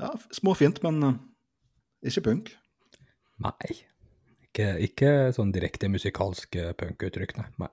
Ja, 0.00 0.12
f- 0.16 0.30
småfint, 0.34 0.80
men 0.82 1.02
eh, 1.04 1.18
ikke 2.08 2.22
punk. 2.30 2.52
Nei. 3.44 3.74
Ikke, 4.48 4.70
ikke 4.86 5.10
sånn 5.34 5.50
direkte 5.52 5.90
musikalske 5.90 6.70
punkuttrykk, 6.78 7.36
nei. 7.42 7.68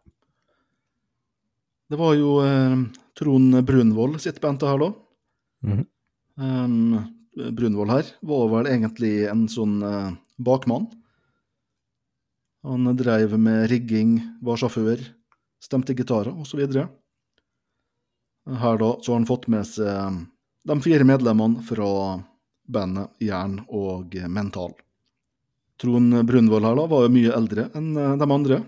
Det 1.91 1.99
var 1.99 2.15
jo 2.17 2.35
eh, 2.43 2.75
Trond 3.19 3.57
Brunvoll 3.67 4.17
sitt 4.23 4.39
band 4.43 4.59
det 4.63 4.69
her, 4.71 4.83
da. 4.85 4.91
Mhm. 5.67 5.87
Um, 6.41 7.17
Brunvoll 7.55 7.91
her 7.93 8.07
var 8.27 8.47
vel 8.51 8.67
egentlig 8.71 9.11
en 9.29 9.45
sånn 9.51 9.77
eh, 9.87 10.11
bakmann. 10.41 10.87
Han 12.67 12.89
dreiv 12.99 13.37
med 13.39 13.69
rigging, 13.71 14.17
var 14.43 14.59
sjåfør, 14.59 14.99
stemte 15.61 15.95
gitarer 15.97 16.33
osv. 16.33 16.61
Her 18.61 18.77
da 18.81 18.91
så 19.01 19.11
har 19.11 19.19
han 19.19 19.29
fått 19.29 19.47
med 19.51 19.67
seg 19.69 19.87
eh, 19.87 20.21
de 20.69 20.77
fire 20.81 21.05
medlemmene 21.07 21.63
fra 21.65 21.89
bandet 22.71 23.21
Jern 23.21 23.59
og 23.67 24.15
Mental. 24.29 24.73
Trond 25.81 26.19
Brunvoll 26.29 26.65
her 26.67 26.77
da 26.77 26.85
var 26.89 27.05
jo 27.05 27.13
mye 27.13 27.33
eldre 27.37 27.69
enn 27.77 27.93
eh, 27.97 28.17
de 28.21 28.29
andre. 28.37 28.61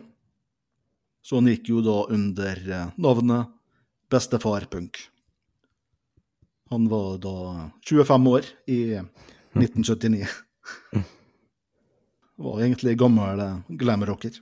Så 1.23 1.39
han 1.39 1.49
gikk 1.49 1.69
jo 1.71 1.81
da 1.85 2.03
under 2.13 2.63
eh, 2.69 2.93
navnet 3.01 3.51
Bestefar 4.11 4.67
Punk. 4.69 4.99
Han 6.73 6.87
var 6.89 7.17
da 7.21 7.35
25 7.85 8.29
år 8.33 8.49
i 8.69 8.79
1979. 9.53 10.25
Var 12.43 12.63
egentlig 12.65 12.97
gammel 12.97 13.41
glamrocker. 13.69 14.37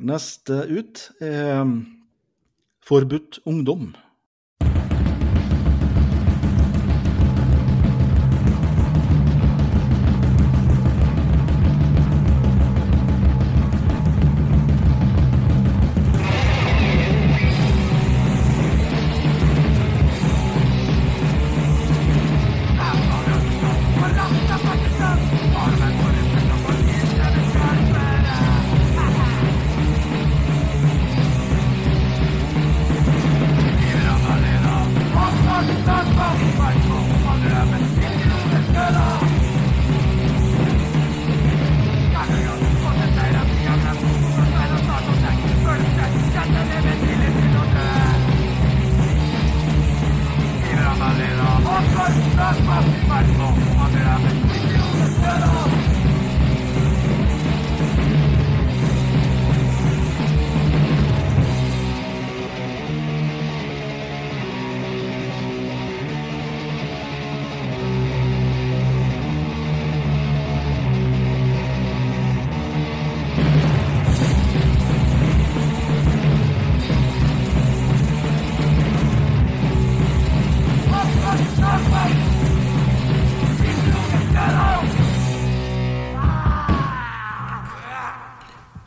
Neste 0.00 0.66
ut 0.66 1.12
er 1.20 1.64
mm, 1.64 1.86
Forbudt 2.82 3.40
ungdom. 3.44 3.94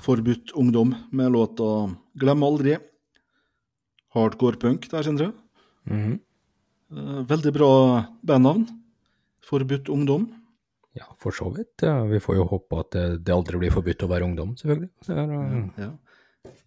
Forbudt 0.10 0.52
ungdom 0.58 0.96
med 1.12 1.32
låta 1.32 1.96
'Glem 2.18 2.44
aldri'. 2.44 2.80
Hardcore 4.10 4.58
punk 4.58 4.90
der, 4.90 5.04
Sindre. 5.04 5.32
Mm 5.86 6.00
-hmm. 6.02 7.26
Veldig 7.28 7.54
bra 7.54 8.04
bandnavn. 8.22 8.66
Forbudt 9.46 9.90
ungdom. 9.90 10.26
Ja, 10.94 11.04
for 11.20 11.32
så 11.32 11.50
vidt. 11.56 11.82
Ja, 11.82 12.04
vi 12.06 12.20
får 12.20 12.36
jo 12.36 12.44
håpe 12.44 12.80
at 12.80 12.92
det, 13.24 13.30
aldri 13.34 13.58
blir 13.58 13.72
forbudt 13.72 14.04
å 14.04 14.08
være 14.10 14.24
ungdom, 14.26 14.56
selvfølgelig. 14.58 14.90
Det 15.06 15.18
er, 15.18 15.30
uh, 15.30 15.70
Ja. 15.78 15.92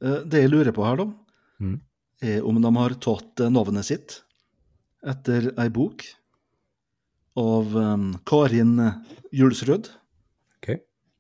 Eh, 0.00 0.24
Det 0.24 0.40
jeg 0.42 0.50
lurer 0.50 0.72
på 0.72 0.84
her, 0.84 0.96
da, 0.96 1.12
Mm. 1.60 1.80
er 2.22 2.44
om 2.44 2.62
de 2.62 2.76
har 2.76 2.90
tatt 2.90 3.40
eh, 3.40 3.48
navnet 3.50 3.84
sitt 3.84 4.22
etter 5.04 5.52
ei 5.58 5.68
bok 5.68 6.04
av 7.36 7.76
eh, 7.76 8.18
Karin 8.24 9.02
Julsrød. 9.32 9.90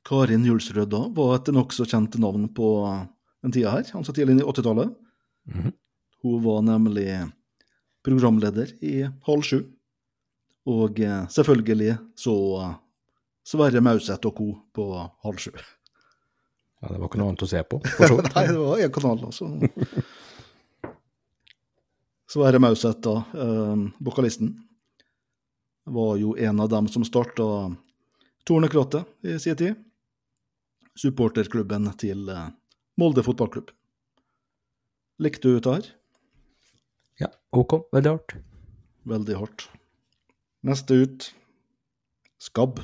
Karin 0.08 0.44
Julsrød 0.46 0.90
da 0.90 1.04
var 1.14 1.36
et 1.36 1.52
nokså 1.54 1.86
kjent 1.86 2.16
navn 2.20 2.48
på 2.54 2.68
den 3.42 3.54
tida 3.54 3.70
her, 3.74 3.86
altså 3.98 4.14
tidlig 4.14 4.40
i 4.40 4.46
80-tallet. 4.46 4.94
Mhm. 5.50 5.72
Hun 6.22 6.42
var 6.44 6.60
nemlig 6.62 7.08
programleder 8.06 8.70
i 8.82 9.02
Halv 9.26 9.42
sju. 9.46 9.62
Og 10.70 11.00
eh, 11.02 11.24
selvfølgelig 11.34 11.96
så 12.18 12.34
eh, 12.62 12.74
Sverre 13.42 13.82
Mauseth 13.82 14.28
og 14.30 14.36
co. 14.36 14.48
på 14.74 14.84
Halv 15.24 15.40
sju. 15.42 15.50
Ja, 15.58 16.90
det 16.92 16.98
var 16.98 17.08
ikke 17.08 17.18
noe 17.18 17.32
annet 17.32 17.42
å 17.42 17.50
se 17.50 17.62
på, 17.66 17.78
for 17.96 18.10
så 18.10 18.18
vidt. 18.18 18.30
Nei, 18.36 18.44
det 18.50 18.58
var 18.58 18.82
en 18.82 18.94
kanal, 18.94 19.24
altså. 19.26 19.48
Sverre 22.30 22.62
Mauseth, 22.62 23.02
da, 23.02 23.16
eh, 23.34 23.82
vokalisten, 24.02 24.54
var 25.90 26.14
jo 26.22 26.36
en 26.38 26.62
av 26.62 26.70
dem 26.70 26.86
som 26.90 27.02
starta 27.06 27.46
Tornekrattet 28.46 29.26
i 29.26 29.36
sin 29.42 29.58
tid. 29.58 29.78
Supporterklubben 30.98 31.88
til 32.00 32.28
eh, 32.28 32.50
Molde 33.00 33.24
fotballklubb. 33.24 33.72
Likte 35.22 35.48
du 35.48 35.56
dette 35.56 35.76
her? 35.76 35.90
Ja, 37.22 37.30
ok. 37.52 37.78
Veldig 37.94 38.16
hardt. 38.16 38.36
Veldig 39.08 39.38
hardt. 39.38 39.68
Neste 40.66 41.02
ut 41.04 41.30
Skabb. 42.42 42.82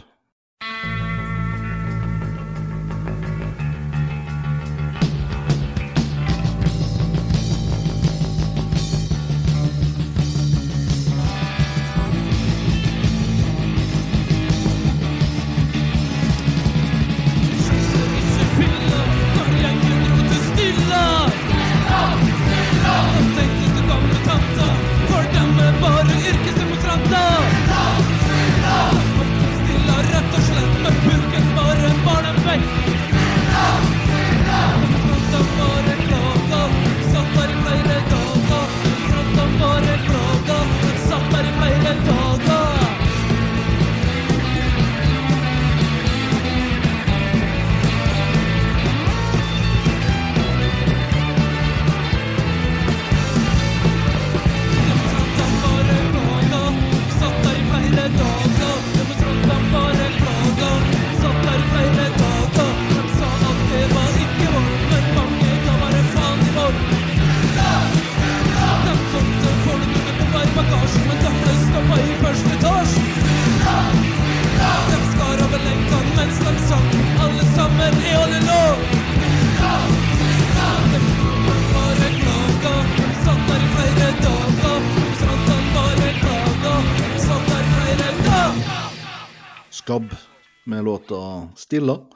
Med 90.79 90.85
låta 90.85 91.49
Stilla. 91.57 92.07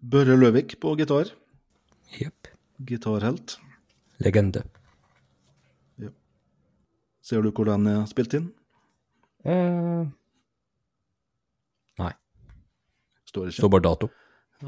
Børre 0.00 0.34
Løvik 0.36 0.80
på 0.80 0.96
gitar. 0.98 1.28
Jepp. 2.18 2.48
Gitarhelt. 2.78 3.58
Legende. 4.18 4.64
Ser 7.22 7.44
du 7.44 7.52
hvor 7.54 7.68
den 7.70 7.86
er 7.86 8.00
spilt 8.10 8.34
inn? 8.34 8.48
Eh, 9.46 10.00
nei. 12.02 12.08
Står 13.30 13.52
ikke. 13.52 13.60
Står 13.60 13.70
bare 13.76 13.84
dato. 13.86 14.08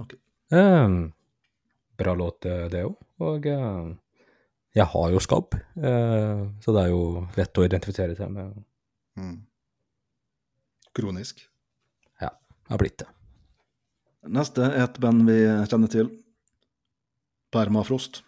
Okay. 0.04 0.20
Eh, 0.54 0.94
bra 1.98 2.14
låt, 2.14 2.46
eh, 2.46 2.68
det 2.70 2.84
òg. 2.86 2.94
Og 3.26 3.48
eh, 3.50 3.88
jeg 4.78 4.86
har 4.94 5.08
jo 5.10 5.24
skabb, 5.26 5.58
eh, 5.58 6.46
så 6.62 6.76
det 6.76 6.86
er 6.86 6.94
jo 6.94 7.02
lett 7.34 7.58
å 7.58 7.66
identifisere 7.66 8.14
seg 8.14 8.30
med. 8.38 8.62
Mm. 9.18 9.34
Kronisk. 10.94 11.42
Har 12.68 12.80
blitt 12.80 12.98
det. 13.02 13.08
Neste 14.34 14.64
er 14.70 14.86
et 14.86 15.00
band 15.02 15.26
vi 15.28 15.40
kjenner 15.68 15.90
til. 15.92 16.12
Permafrost. 17.52 18.22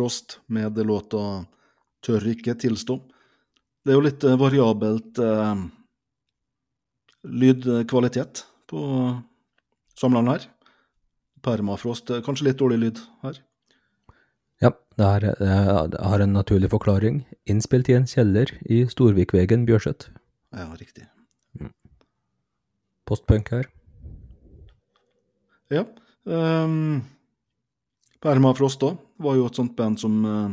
Permafrost 0.00 0.40
med 0.46 0.78
låta 0.86 1.44
'Tør 2.00 2.24
ikke 2.32 2.54
tilstå'. 2.54 3.00
Det 3.84 3.92
er 3.92 3.98
jo 3.98 4.04
litt 4.06 4.24
eh, 4.24 4.36
variabelt 4.40 5.18
eh, 5.18 5.60
lydkvalitet 7.28 8.46
på 8.66 8.80
samleren 9.92 10.28
her. 10.32 10.46
Permafrost, 11.44 12.08
eh, 12.10 12.22
kanskje 12.24 12.48
litt 12.48 12.58
dårlig 12.58 12.78
lyd 12.80 13.02
her. 13.22 13.42
Ja, 14.62 14.72
det, 14.96 15.04
er, 15.04 15.28
det 15.92 16.00
har 16.00 16.20
en 16.20 16.32
naturlig 16.32 16.70
forklaring. 16.72 17.26
Innspilt 17.44 17.92
i 17.92 17.98
en 18.00 18.08
kjeller 18.08 18.48
i 18.64 18.86
Storvikvegen, 18.88 19.68
Bjørset. 19.68 20.08
Ja, 20.56 20.72
riktig. 20.80 21.04
Postpunk 23.04 23.52
her. 23.52 23.68
Ja. 25.68 25.84
Um, 26.24 27.02
Permafrost 28.20 28.80
da, 28.82 28.94
var 29.24 29.36
jo 29.38 29.46
et 29.48 29.56
sånt 29.56 29.76
band 29.78 30.00
som 30.00 30.16
eh, 30.28 30.50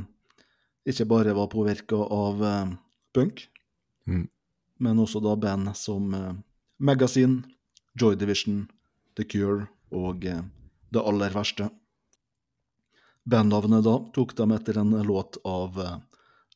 ikke 0.93 1.07
bare 1.09 1.33
var 1.35 1.49
påvirka 1.51 1.95
av 1.99 2.43
eh, 2.43 2.75
punk, 3.13 3.47
Mm. 4.07 4.29
men 4.79 4.99
også 5.03 5.19
da 5.19 5.33
band 5.35 5.73
som 5.75 6.13
eh, 6.15 6.33
Magazine, 6.79 7.41
Joy 7.99 8.15
Division, 8.15 8.61
The 9.19 9.25
Cure 9.27 9.65
og 9.91 10.23
eh, 10.25 10.39
Det 10.95 11.01
aller 11.03 11.33
verste. 11.35 11.67
Bandnavnet 13.27 13.83
da 13.83 13.97
tok 14.15 14.31
dem 14.37 14.53
etter 14.55 14.77
en 14.79 14.93
låt 15.03 15.35
av 15.43 15.75
eh, 15.83 15.97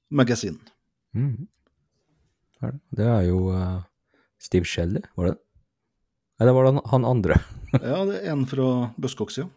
Magazine. 0.09 0.59
Mm. 1.13 1.47
Det? 2.95 3.03
er 3.03 3.23
jo 3.27 3.49
uh, 3.51 3.81
Steve 4.39 4.63
Shelley, 4.69 5.01
var 5.17 5.31
det? 5.31 5.37
Eller 6.39 6.53
var 6.55 6.63
det 6.69 6.81
han- 6.93 7.05
andre? 7.05 7.35
Ja, 7.73 8.05
det 8.05 8.21
er 8.21 8.31
en 8.31 8.45
fra 8.47 8.93
Buzzcocks, 8.97 9.37
ja. 9.41 9.49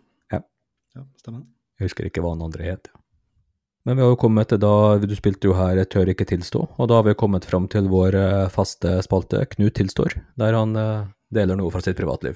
Ja. 0.94 1.02
stemmer 1.02 1.18
stemmer. 1.18 1.42
Jeg 1.78 1.84
husker 1.88 2.04
ikke 2.06 2.22
hva 2.22 2.30
han 2.36 2.44
andre 2.46 2.62
het. 2.68 2.84
Men 3.84 3.96
vi 3.98 4.02
har 4.04 4.10
jo 4.14 4.22
kommet 4.22 4.48
til 4.48 4.58
da, 4.62 4.72
du 4.96 5.14
spilte 5.18 5.48
jo 5.50 5.54
her 5.58 5.84
Tør 5.90 6.08
ikke 6.08 6.24
tilstå, 6.30 6.60
og 6.78 6.84
da 6.88 6.94
har 7.00 7.04
vi 7.04 7.14
kommet 7.20 7.44
fram 7.44 7.66
til 7.68 7.84
vår 7.92 8.12
eh, 8.16 8.48
faste 8.52 8.90
spalte, 9.04 9.44
Knut 9.52 9.74
tilstår, 9.76 10.10
der 10.40 10.52
han 10.56 10.70
eh, 10.80 11.04
deler 11.34 11.56
noe 11.60 11.70
fra 11.74 11.82
sitt 11.84 11.98
privatliv. 11.98 12.34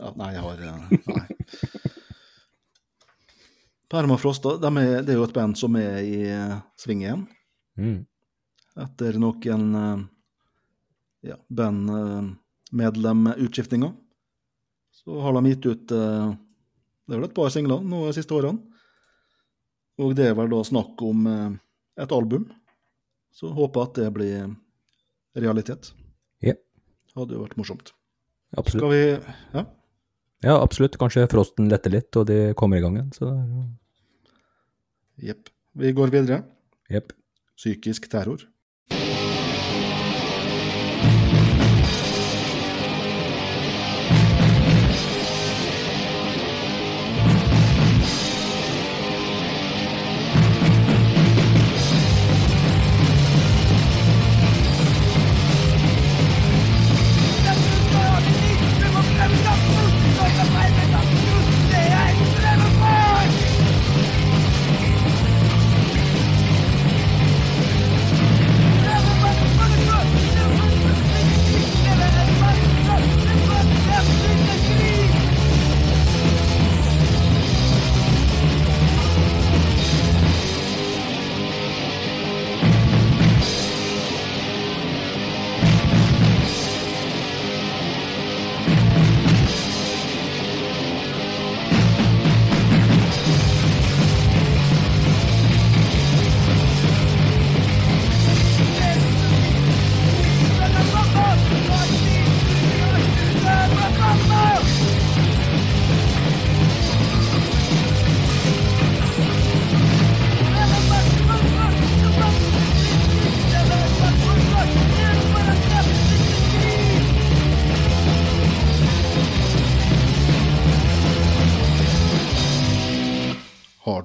Ja, 0.00 0.08
nei, 0.16 0.30
jeg 0.34 0.42
har 0.46 0.58
eh, 0.64 0.78
Nei. 1.10 1.26
Permafrost, 3.92 4.42
de 4.62 4.68
er, 4.80 5.02
det 5.04 5.12
er 5.12 5.18
jo 5.20 5.28
et 5.28 5.36
band 5.36 5.54
som 5.60 5.76
er 5.78 5.94
i 6.00 6.24
eh, 6.32 6.56
sving 6.80 7.00
igjen. 7.04 7.22
Mm. 7.76 8.00
Etter 8.80 9.12
noen 9.20 9.64
eh, 9.82 10.00
ja, 11.30 11.36
bandmedlemutskiftinger. 11.60 13.92
Så 14.94 15.20
har 15.20 15.32
de 15.36 15.50
gitt 15.52 15.66
ut 15.68 15.90
eh, 15.94 16.32
Det 17.04 17.14
er 17.14 17.20
vel 17.20 17.28
et 17.28 17.36
par 17.36 17.50
singler 17.52 17.82
nå 17.84 18.06
de 18.06 18.14
siste 18.16 18.34
årene. 18.36 18.62
Og 20.02 20.14
det 20.18 20.30
er 20.30 20.36
vel 20.38 20.50
da 20.50 20.60
snakk 20.66 21.02
om 21.06 21.26
eh, 21.30 21.50
et 22.02 22.14
album. 22.14 22.48
Så 23.34 23.50
håper 23.54 23.80
jeg 23.80 23.90
at 23.90 23.98
det 24.00 24.08
blir 24.14 24.54
realitet. 25.44 25.92
Ja. 26.44 26.54
Hadde 27.14 27.36
jo 27.36 27.42
vært 27.44 27.56
morsomt. 27.58 27.92
Absolutt. 28.56 28.82
Skal 28.82 28.94
vi 28.94 29.58
Ja? 29.58 29.64
Ja, 30.44 30.58
absolutt. 30.60 30.98
Kanskje 31.00 31.24
frosten 31.32 31.70
letter 31.72 31.92
litt, 31.94 32.12
og 32.20 32.26
de 32.28 32.52
kommer 32.58 32.76
i 32.78 32.82
gang 32.84 32.98
igjen. 32.98 33.12
Så 33.16 33.30
Jepp. 35.24 35.48
Vi 35.78 35.92
går 35.96 36.12
videre. 36.12 36.42
Jepp. 36.92 37.14
Psykisk 37.56 38.10
terror. 38.12 38.42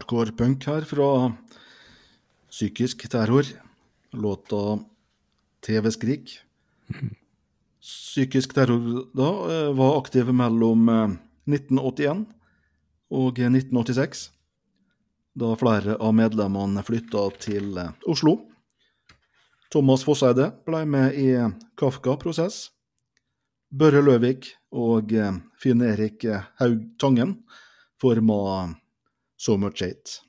Hardcore 0.10 0.32
punk 0.32 0.64
her 0.66 0.82
fra 0.90 1.38
Psykisk 2.50 3.04
terror. 3.10 3.46
Låta 4.12 4.80
TV-skrik. 5.62 6.40
Psykisk 7.82 8.56
terror 8.56 9.06
da 9.14 9.28
eh, 9.54 9.70
var 9.78 10.00
aktiv 10.00 10.32
mellom 10.34 10.90
eh, 10.90 11.14
1981 11.54 12.26
og 13.14 13.38
1986, 13.38 14.26
da 15.38 15.54
flere 15.62 16.00
av 16.02 16.18
medlemmene 16.18 16.82
flytta 16.82 17.28
til 17.46 17.78
eh, 17.78 17.94
Oslo. 18.10 18.40
Thomas 19.70 20.08
Fosseide 20.10 20.50
ble 20.66 20.88
med 20.90 21.22
i 21.22 21.30
Kafka-prosess. 21.78 22.72
Børre 23.70 24.02
Løvik 24.02 24.56
og 24.74 25.14
eh, 25.14 25.38
Finn 25.62 25.86
Erik 25.86 26.26
eh, 26.26 26.50
Haug 26.58 26.96
Tangen 26.98 27.44
forma 28.02 28.79
So 29.40 29.56
Much 29.58 29.80
Hate. 29.86 30.20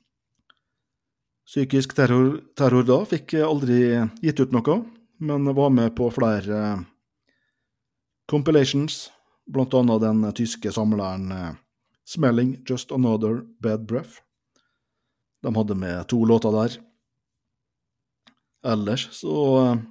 Psykisk 1.43 1.97
terror, 1.97 2.37
terror 2.55 2.85
da 2.87 3.01
fikk 3.03 3.35
aldri 3.43 3.81
gitt 4.23 4.39
ut 4.39 4.53
noe, 4.55 4.77
men 5.19 5.49
var 5.51 5.73
med 5.75 5.91
på 5.97 6.07
flere 6.15 6.61
compilations, 8.31 9.09
blant 9.51 9.75
annet 9.75 9.99
den 10.05 10.23
tyske 10.37 10.71
samleren 10.71 11.31
eh, 11.35 11.51
Smelling 12.07 12.55
Just 12.67 12.91
Another 12.95 13.41
Bad 13.59 13.83
Breath. 13.87 14.21
De 15.43 15.51
hadde 15.55 15.75
med 15.75 16.07
to 16.07 16.23
låter 16.25 16.55
der. 16.55 16.77
Ellers 18.63 19.09
så 19.11 19.35
eh, 19.59 19.81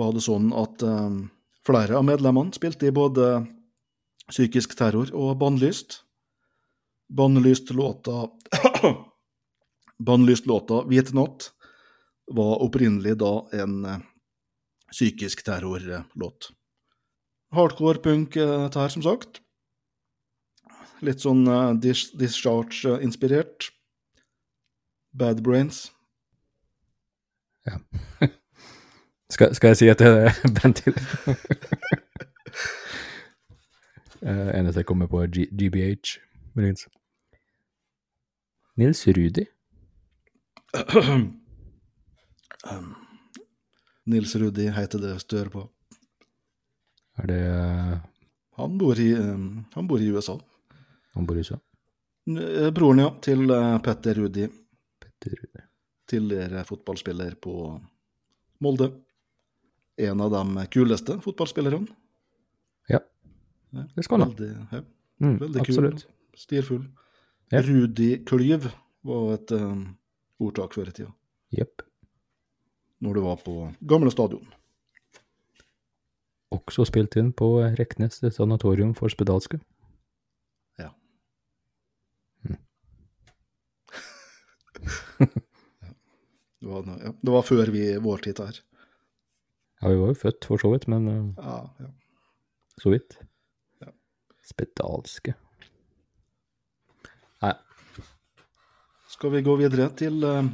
var 0.00 0.14
det 0.16 0.24
sånn 0.24 0.48
at 0.56 0.80
eh, 0.86 1.16
flere 1.66 1.98
av 2.00 2.06
medlemmene 2.08 2.56
spilte 2.56 2.88
i 2.88 2.94
både 2.94 3.42
Psykisk 4.30 4.76
terror 4.78 5.10
og 5.12 5.34
Bannlyst. 5.42 6.04
Bannlyst-låta 7.10 8.28
Bannlyst-låta 10.06 10.84
Hvit 10.88 11.12
natt 11.12 11.50
var 12.30 12.62
opprinnelig 12.62 13.16
da 13.18 13.32
en 13.52 13.84
eh, 13.84 13.98
psykisk 14.92 15.42
terrorlåt. 15.44 16.50
Hardcore 17.50 17.98
punk, 17.98 18.36
eh, 18.36 18.62
dette 18.62 18.78
her, 18.78 18.88
som 18.94 19.02
sagt. 19.02 19.40
Litt 21.02 21.24
sånn 21.24 21.42
eh, 21.50 21.74
dis 21.82 22.12
Discharge-inspirert. 22.14 23.72
Bad 25.10 25.42
Brains. 25.42 25.88
Skal, 29.30 29.54
skal 29.54 29.68
jeg 29.70 29.78
si 29.78 29.86
at 29.90 30.00
det 30.02 30.08
er 30.10 30.54
band 30.56 30.74
til? 30.80 30.96
uh, 34.26 34.50
eneste 34.58 34.82
jeg 34.82 34.88
kommer 34.88 35.06
på, 35.06 35.20
er 35.22 35.30
G 35.30 35.46
GBH. 35.54 36.16
muligens. 36.58 36.88
Nils 38.76 39.06
Rudi. 39.06 39.46
Um, 41.02 41.34
Nils 44.10 44.36
Rudi 44.36 44.68
heter 44.70 44.98
det 45.02 45.16
stør 45.22 45.50
på. 45.52 45.64
Er 47.20 47.26
det 47.28 47.40
uh, 47.50 47.98
Han 48.60 48.78
bor 48.80 48.98
i, 49.00 49.10
um, 49.16 49.64
han 49.74 49.88
bor 49.88 50.00
i 50.02 50.08
USA. 50.12 50.38
Han 51.14 51.26
bor 51.26 51.36
i 51.36 51.44
USA? 51.44 51.58
Eh, 52.30 52.68
Broren, 52.76 53.00
ja, 53.02 53.08
til 53.24 53.48
eh, 53.50 53.76
Petter 53.82 54.14
Rudi. 54.20 54.44
Petter 55.02 55.32
Rudi. 55.38 55.62
Tidligere 56.10 56.64
fotballspiller 56.68 57.34
på 57.42 57.54
Molde. 58.60 58.90
en 60.00 60.20
av 60.20 60.30
de 60.32 60.66
kuleste 60.72 61.16
fotballspillerne. 61.24 61.86
Ja, 62.88 63.00
det 63.96 64.04
skal 64.04 64.20
han 64.20 64.28
ha. 64.30 64.34
Veldig, 64.36 64.52
ja, 64.72 64.82
Mm, 65.20 65.34
veldig 65.36 65.60
kul. 65.66 65.74
absolutt. 65.74 66.06
Stilfull. 66.40 66.84
Ja. 67.50 67.62
Rudi 67.66 68.24
Klyv 68.24 68.68
var 69.08 69.32
et 69.34 69.50
eh, 69.56 69.80
ordtak 70.40 70.74
før 70.76 70.88
i 70.90 70.92
tida, 70.94 71.10
Jepp. 71.56 71.82
når 73.02 73.16
du 73.16 73.20
var 73.24 73.40
på 73.42 73.54
gamle 73.90 74.12
stadion. 74.14 74.46
Også 76.54 76.84
spilt 76.86 77.14
inn 77.18 77.32
på 77.32 77.48
Reknes 77.78 78.20
sanatorium 78.34 78.94
for 78.98 79.08
spedalske. 79.12 79.60
Ja. 80.78 80.90
Mm. 85.20 85.28
Det 86.60 86.68
var, 86.68 86.84
ja, 87.04 87.10
det 87.22 87.32
var 87.32 87.42
før 87.46 87.70
vi 87.72 87.82
vår 88.04 88.18
tid 88.24 88.38
her. 88.40 88.56
Ja, 89.80 89.88
vi 89.88 89.96
var 90.00 90.10
jo 90.12 90.16
født 90.20 90.44
for 90.48 90.60
så 90.60 90.70
vidt, 90.74 90.86
men 90.92 91.06
uh, 91.08 91.30
Ja, 91.40 91.54
ja. 91.80 91.88
så 92.80 92.92
vidt. 92.92 93.16
Ja. 93.80 93.92
Spedalske. 94.44 95.34
Skal 99.20 99.34
vi 99.34 99.40
gå 99.44 99.52
videre 99.60 99.90
til 100.00 100.22
eh, 100.24 100.46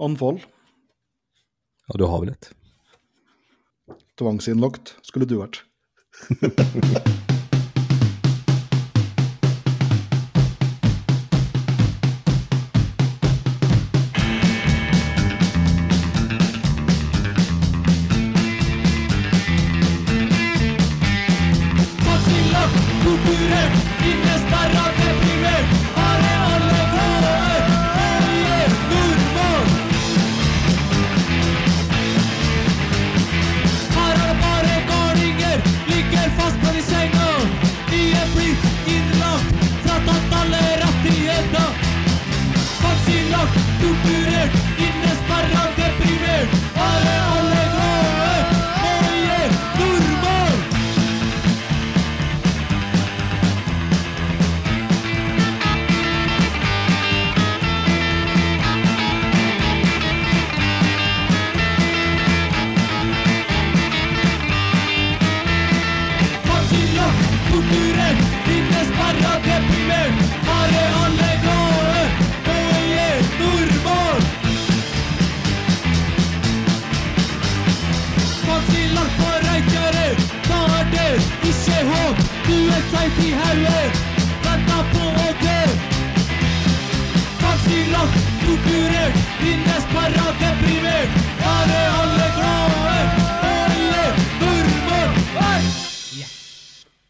anfall? 0.00 0.38
ja, 1.90 1.96
du 2.00 2.06
har 2.08 2.22
vel 2.22 2.30
et. 2.32 2.48
Tvangsinnlagt 4.16 4.94
skulle 5.04 5.28
du 5.28 5.36
vært. 5.42 5.60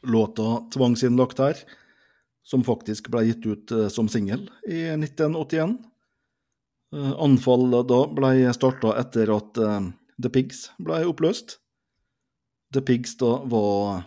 Låta 0.05 0.65
'Tvangsinnlagt' 0.71 1.39
her, 1.39 1.59
som 2.45 2.65
faktisk 2.65 3.09
ble 3.11 3.25
gitt 3.27 3.47
ut 3.47 3.73
eh, 3.73 3.89
som 3.89 4.09
singel 4.09 4.51
i 4.69 4.85
1981. 4.95 5.79
Anfallet 6.95 7.89
da 7.91 8.01
ble 8.07 8.53
starta 8.55 8.95
etter 9.01 9.33
at 9.35 9.59
eh, 9.59 9.91
The 10.23 10.31
Pigs 10.31 10.69
ble 10.79 11.03
oppløst. 11.09 11.59
The 12.75 12.83
Pigs 12.83 13.17
da 13.19 13.39
var 13.51 14.05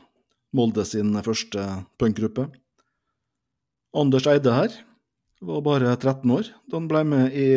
Molde 0.56 0.86
sin 0.88 1.12
første 1.26 1.64
punkgruppe. 2.00 2.48
Anders 3.98 4.28
Eide 4.32 4.54
her 4.56 4.74
var 5.44 5.62
bare 5.66 5.96
13 5.96 6.32
år 6.32 6.48
da 6.66 6.80
han 6.80 6.88
ble 6.90 7.04
med 7.08 7.36
i 7.36 7.50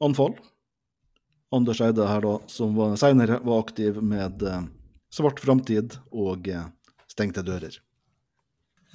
Anfall. 0.00 0.36
Anders 1.50 1.80
Eide 1.82 2.06
her 2.06 2.22
da, 2.24 2.36
som 2.46 2.78
senere 3.00 3.40
var 3.42 3.64
aktiv 3.64 3.98
med 4.02 4.44
eh, 4.46 4.68
Svart 5.10 5.40
framtid 5.42 5.96
og 6.14 6.46
eh, 6.46 6.68
Stengte 7.20 7.42
dører. 7.44 7.74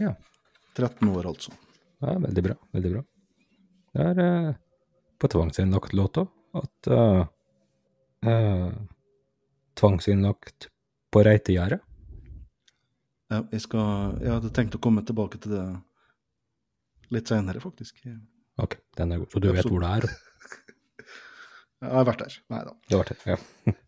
Ja. 0.02 0.16
13 0.74 1.10
år, 1.14 1.28
altså. 1.30 1.52
Ja, 2.02 2.16
veldig 2.24 2.44
bra. 2.48 2.56
Veldig 2.74 2.92
bra. 2.96 3.04
Det 3.94 4.06
er 4.10 4.22
eh, 4.24 4.48
på 5.22 5.30
tvangsinnlagt 5.30 5.94
låta 5.94 6.24
at 6.58 6.90
eh, 6.90 7.22
eh, 8.32 8.74
Tvangsinnlagt 9.78 10.70
på 11.14 11.24
Reitegjerdet. 11.28 11.78
Ja, 13.30 13.44
jeg, 13.44 13.62
skal, 13.62 14.18
jeg 14.24 14.34
hadde 14.34 14.54
tenkt 14.58 14.80
å 14.80 14.82
komme 14.82 15.06
tilbake 15.06 15.38
til 15.44 15.54
det 15.60 15.64
litt 17.14 17.30
senere, 17.30 17.62
faktisk. 17.62 18.02
Ok, 18.58 18.80
den 18.98 19.14
er 19.14 19.22
god. 19.22 19.30
Så 19.36 19.44
du 19.44 19.52
vet 19.54 19.70
hvor 19.70 19.86
det 19.86 19.94
er? 20.00 20.10
jeg 21.86 21.98
har 22.00 22.10
vært 22.10 22.26
der. 22.26 22.44
Nei 22.56 22.68
da. 22.72 22.78
Du 22.88 22.98
har 22.98 23.04
vært 23.06 23.20
der, 23.20 23.36
ja. 23.36 23.76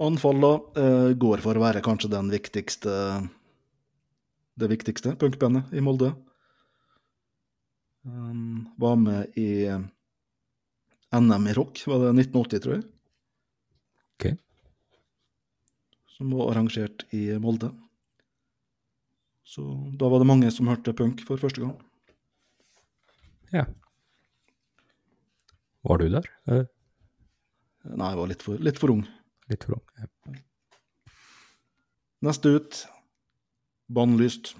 Anfall 0.00 0.40
da, 0.42 0.52
eh, 0.80 1.14
går 1.16 1.40
for 1.44 1.56
å 1.56 1.62
være 1.62 1.82
kanskje 1.84 2.10
den 2.12 2.28
viktigste 2.32 2.94
det 4.56 4.68
viktigste 4.72 5.12
punkbandet 5.20 5.72
i 5.76 5.82
Molde. 5.84 6.14
Um, 8.06 8.68
var 8.78 8.96
med 8.96 9.36
i 9.36 9.66
NM 11.12 11.48
i 11.50 11.54
rock, 11.56 11.82
var 11.90 12.04
det 12.06 12.12
1980, 12.24 12.62
tror 12.64 12.74
jeg, 12.76 12.84
Ok. 14.16 14.38
som 16.16 16.30
var 16.30 16.52
arrangert 16.54 17.04
i 17.12 17.36
Molde. 17.42 17.72
Så 19.44 19.62
da 19.98 20.08
var 20.08 20.22
det 20.22 20.26
mange 20.30 20.50
som 20.50 20.68
hørte 20.70 20.94
punk 20.96 21.20
for 21.26 21.36
første 21.36 21.60
gang. 21.60 21.76
ja. 23.52 23.66
Var 25.86 25.98
du 25.98 26.08
der? 26.08 26.24
Eh, 26.48 26.64
Nei, 27.86 28.08
jeg 28.10 28.18
var 28.18 28.26
litt 28.26 28.42
for, 28.42 28.58
litt 28.58 28.78
for 28.78 28.90
ung. 28.90 29.04
Litt 29.50 29.64
for 29.64 29.78
ung. 29.78 29.82
Ja. 29.98 30.06
Neste 32.26 32.48
ut, 32.56 32.88
Bannlyst. 33.92 34.56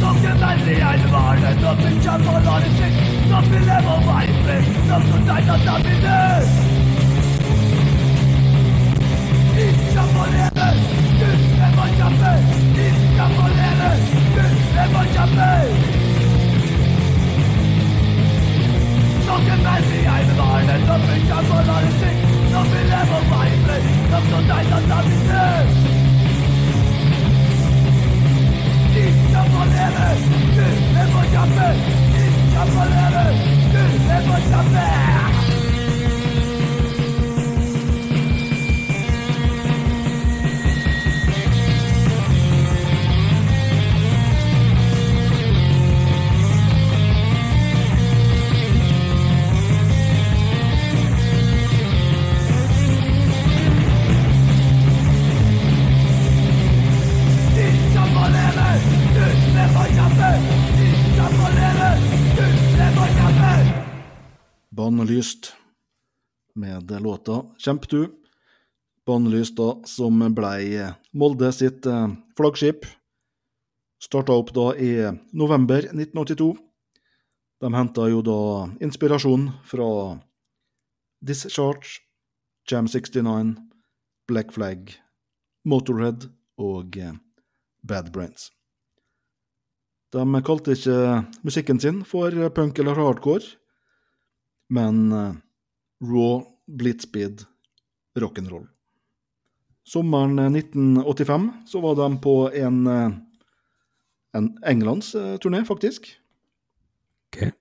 Noen 0.00 0.40
veldig 0.40 0.76
jernvare, 0.76 1.54
noen 1.60 2.00
kjemper 2.04 2.36
og 2.36 2.46
lar 2.46 2.64
det 2.64 2.70
skikk. 2.76 3.00
Noen 3.30 3.66
lever 3.66 3.92
og 3.96 4.08
være 4.08 4.38
frisk, 4.44 4.80
noen 4.90 5.28
tegner 5.32 5.56
at 5.56 5.66
de 5.66 5.74
blir 5.88 6.19
noen 24.88 25.39
med 67.20 67.26
låta 67.26 67.54
Kjemp 67.58 67.88
du. 67.88 68.08
Bannlyst 69.06 69.56
da, 69.56 69.80
som 69.84 70.34
blei 70.34 70.92
Molde 71.12 71.52
sitt 71.52 71.86
eh, 71.86 72.08
flaggskip. 72.36 72.86
Starta 74.00 74.32
opp 74.32 74.52
da 74.54 74.74
i 74.76 75.12
november 75.32 75.78
1982. 75.78 76.56
De 77.60 77.74
henta 77.74 78.08
jo 78.08 78.22
da 78.22 78.70
inspirasjon 78.80 79.50
fra 79.64 80.18
Discharge, 81.20 82.00
Jam 82.70 82.86
69, 82.86 83.56
Black 84.28 84.52
Flag, 84.52 84.94
Motorhead 85.64 86.30
og 86.58 86.96
eh, 86.96 87.12
Bad 87.82 88.12
Brains. 88.12 88.50
De 90.12 90.24
kalte 90.42 90.72
ikke 90.72 91.24
musikken 91.44 91.80
sin 91.80 92.04
for 92.04 92.30
punk 92.50 92.78
eller 92.78 92.94
hardcore, 92.94 93.44
men 94.70 95.12
eh, 95.12 95.36
raw, 96.00 96.49
blitzspeed, 96.78 97.42
rock'n'roll. 98.18 98.66
Sommeren 99.86 100.38
1985 100.38 101.50
så 101.66 101.80
var 101.82 101.94
de 101.98 102.08
på 102.22 102.34
en, 102.54 102.86
eh, 102.86 103.10
en 104.38 104.58
Englandsturné, 104.62 105.64
faktisk. 105.66 106.06
Ok. 107.30 107.42
Eh, 107.42 107.52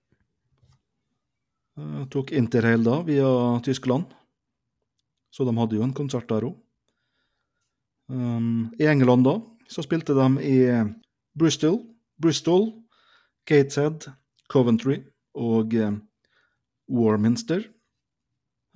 Tok 2.09 2.31
interrail 2.31 2.83
da, 2.83 3.01
via 3.01 3.59
Tyskland. 3.63 4.03
Så 5.31 5.45
de 5.45 5.57
hadde 5.57 5.75
jo 5.77 5.83
en 5.85 5.93
konsert 5.93 6.29
der 6.29 6.43
òg. 6.49 6.57
Um, 8.09 8.71
I 8.79 8.87
England 8.89 9.27
da, 9.27 9.35
så 9.69 9.83
spilte 9.85 10.15
de 10.17 10.27
i 10.41 10.55
Bristol, 11.37 11.83
Bristol, 12.17 12.71
Gateshead, 13.45 14.09
Coventry 14.49 15.03
og 15.37 15.75
eh, 15.77 15.93
Warminster. 16.89 17.61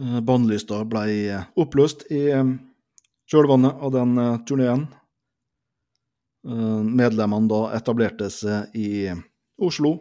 Eh, 0.03 0.19
Bannlyst 0.21 0.67
da 0.69 0.83
ble 0.87 1.39
oppløst 1.59 2.07
i 2.11 2.25
eh, 2.35 2.49
kjølvannet 3.31 3.79
av 3.79 3.93
den 3.95 4.17
eh, 4.19 4.39
turneen. 4.47 4.87
Eh, 6.47 6.81
medlemmene 6.83 7.47
da 7.51 7.61
etablerte 7.77 8.27
seg 8.33 8.75
i 8.75 9.13
Oslo 9.63 9.95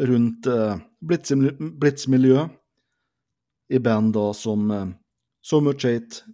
rundt 0.00 0.48
Blitz-miljøet, 1.04 2.50
i 3.72 3.78
band 3.78 4.14
da 4.16 4.32
som 4.36 4.70
eh, 4.70 4.90
So 5.42 5.60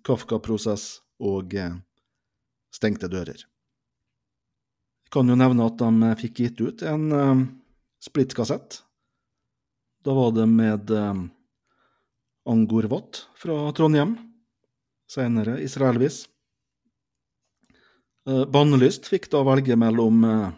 Kafka 0.04 0.38
Prosess 0.38 1.00
og 1.20 1.54
eh, 1.54 1.76
Stengte 2.74 3.08
dører. 3.08 3.40
Jeg 5.08 5.12
kan 5.12 5.28
jo 5.28 5.36
nevne 5.40 5.64
at 5.64 5.78
de 5.80 5.88
eh, 6.04 6.18
fikk 6.20 6.40
gitt 6.40 6.60
ut 6.60 6.82
en 6.82 7.12
eh, 7.12 7.44
splittkassett. 8.04 8.82
Da 10.04 10.14
var 10.14 10.32
det 10.36 10.46
med 10.46 10.90
eh, 10.90 11.22
Angor 12.48 12.88
Watt 12.90 13.26
fra 13.36 13.56
Trondheim, 13.76 14.16
senere 15.10 15.58
Israelvis. 15.64 16.24
Bannlyst 18.28 18.52
Bannelyst 18.52 19.08
fikk 19.08 19.30
da 19.32 19.40
velge 19.46 19.76
mellom 19.80 20.24
eh, 20.28 20.48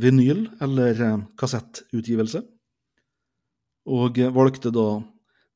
vinyl 0.00 0.46
eller 0.64 1.00
eh, 1.04 1.18
kassettutgivelse, 1.36 2.40
og 3.92 4.20
eh, 4.20 4.32
valgte 4.32 4.72
da 4.72 4.86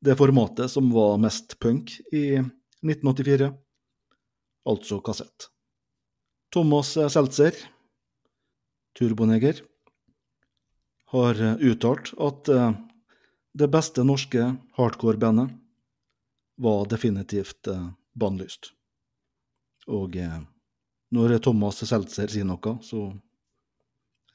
det 0.04 0.16
formatet 0.18 0.70
som 0.72 0.90
var 0.92 1.16
mest 1.22 1.56
punk 1.62 1.94
i 2.12 2.36
1984, 2.36 3.48
altså 4.68 5.00
kassett. 5.04 5.48
Thomas 6.52 6.96
eh, 6.96 7.08
Seltzer, 7.12 7.56
Turboneger, 8.96 9.62
har 11.14 11.40
eh, 11.40 11.56
uttalt 11.70 12.12
at 12.22 12.52
eh, 12.52 12.70
det 13.56 13.68
beste 13.72 14.04
norske 14.04 14.50
hardcore-bandet 14.76 15.54
var 16.60 16.86
definitivt 16.90 17.68
eh, 17.72 17.88
Bannlyst. 18.12 18.72
Og 19.88 20.16
eh, 20.20 20.38
når 21.16 21.38
Thomas 21.44 21.80
Seltzer 21.80 22.32
sier 22.32 22.44
noe, 22.48 22.76
så 22.84 23.08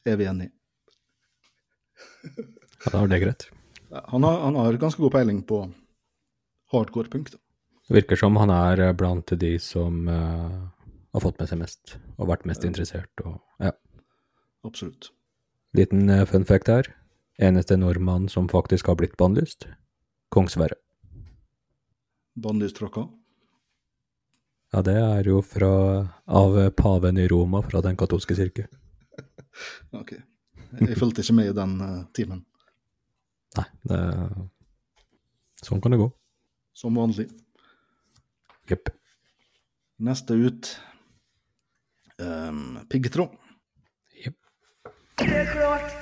er 0.08 0.18
vi 0.18 0.30
enige. 0.30 0.54
Ja, 2.82 2.94
da 2.94 3.04
er 3.04 3.12
det 3.12 3.22
greit. 3.22 3.48
Han 4.10 4.26
har, 4.26 4.40
han 4.48 4.58
har 4.58 4.80
ganske 4.82 5.02
god 5.04 5.14
peiling 5.14 5.42
på 5.46 5.64
hardcore-punk. 6.74 7.34
Det 7.34 7.98
virker 7.98 8.18
som 8.18 8.40
han 8.42 8.54
er 8.54 8.88
eh, 8.88 8.96
blant 8.98 9.34
de 9.38 9.52
som 9.62 10.08
eh, 10.10 10.62
har 11.14 11.26
fått 11.26 11.42
med 11.42 11.52
seg 11.52 11.62
mest, 11.62 11.98
og 12.18 12.32
vært 12.32 12.48
mest 12.50 12.66
interessert. 12.66 13.26
Og, 13.26 13.38
ja. 13.62 13.76
Absolutt. 14.66 15.12
Liten 15.78 16.10
eh, 16.10 16.26
fun 16.30 16.48
fact 16.48 16.72
her. 16.72 16.90
Eneste 17.40 17.78
nordmann 17.78 18.30
som 18.30 18.50
faktisk 18.50 18.88
har 18.88 18.96
blitt 19.00 19.18
bannlyst. 19.18 19.68
Kong 20.30 20.50
Sverre. 20.50 20.76
Bannlyst-tråkka. 22.36 23.08
Ja, 24.72 24.82
det 24.88 24.96
er 24.96 25.28
jo 25.28 25.42
fra, 25.44 25.72
av 26.32 26.56
paven 26.80 27.18
i 27.20 27.26
Roma, 27.28 27.60
fra 27.62 27.82
den 27.84 27.98
katolske 28.00 28.36
kirke. 28.38 28.68
Ok. 29.92 30.14
Jeg 30.80 30.96
fulgte 30.96 31.20
ikke 31.26 31.34
med 31.36 31.50
i 31.52 31.56
den 31.58 31.74
uh, 31.84 32.04
timen, 32.16 32.46
Nei, 33.58 33.66
det 33.84 33.98
Sånn 35.62 35.82
kan 35.84 35.92
det 35.92 36.00
gå. 36.00 36.08
som 36.74 36.96
vanlig. 36.96 37.26
Jepp. 38.72 38.88
Neste 40.00 40.38
ut 40.40 40.72
um, 42.24 42.80
piggtråd. 42.90 43.36
Jepp. 44.24 44.40
Det 45.20 45.28
er 45.44 45.52
klart. 45.52 46.01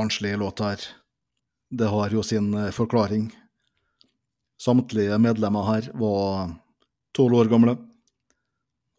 Barnslig 0.00 0.38
låt 0.38 0.58
her. 0.58 0.80
Det 1.70 1.84
har 1.84 2.10
jo 2.10 2.22
sin 2.22 2.54
eh, 2.54 2.70
forklaring. 2.70 3.36
Samtlige 4.60 5.18
medlemmer 5.18 5.62
her 5.62 5.90
var 5.94 6.54
tolv 7.12 7.36
år 7.36 7.50
gamle. 7.52 7.74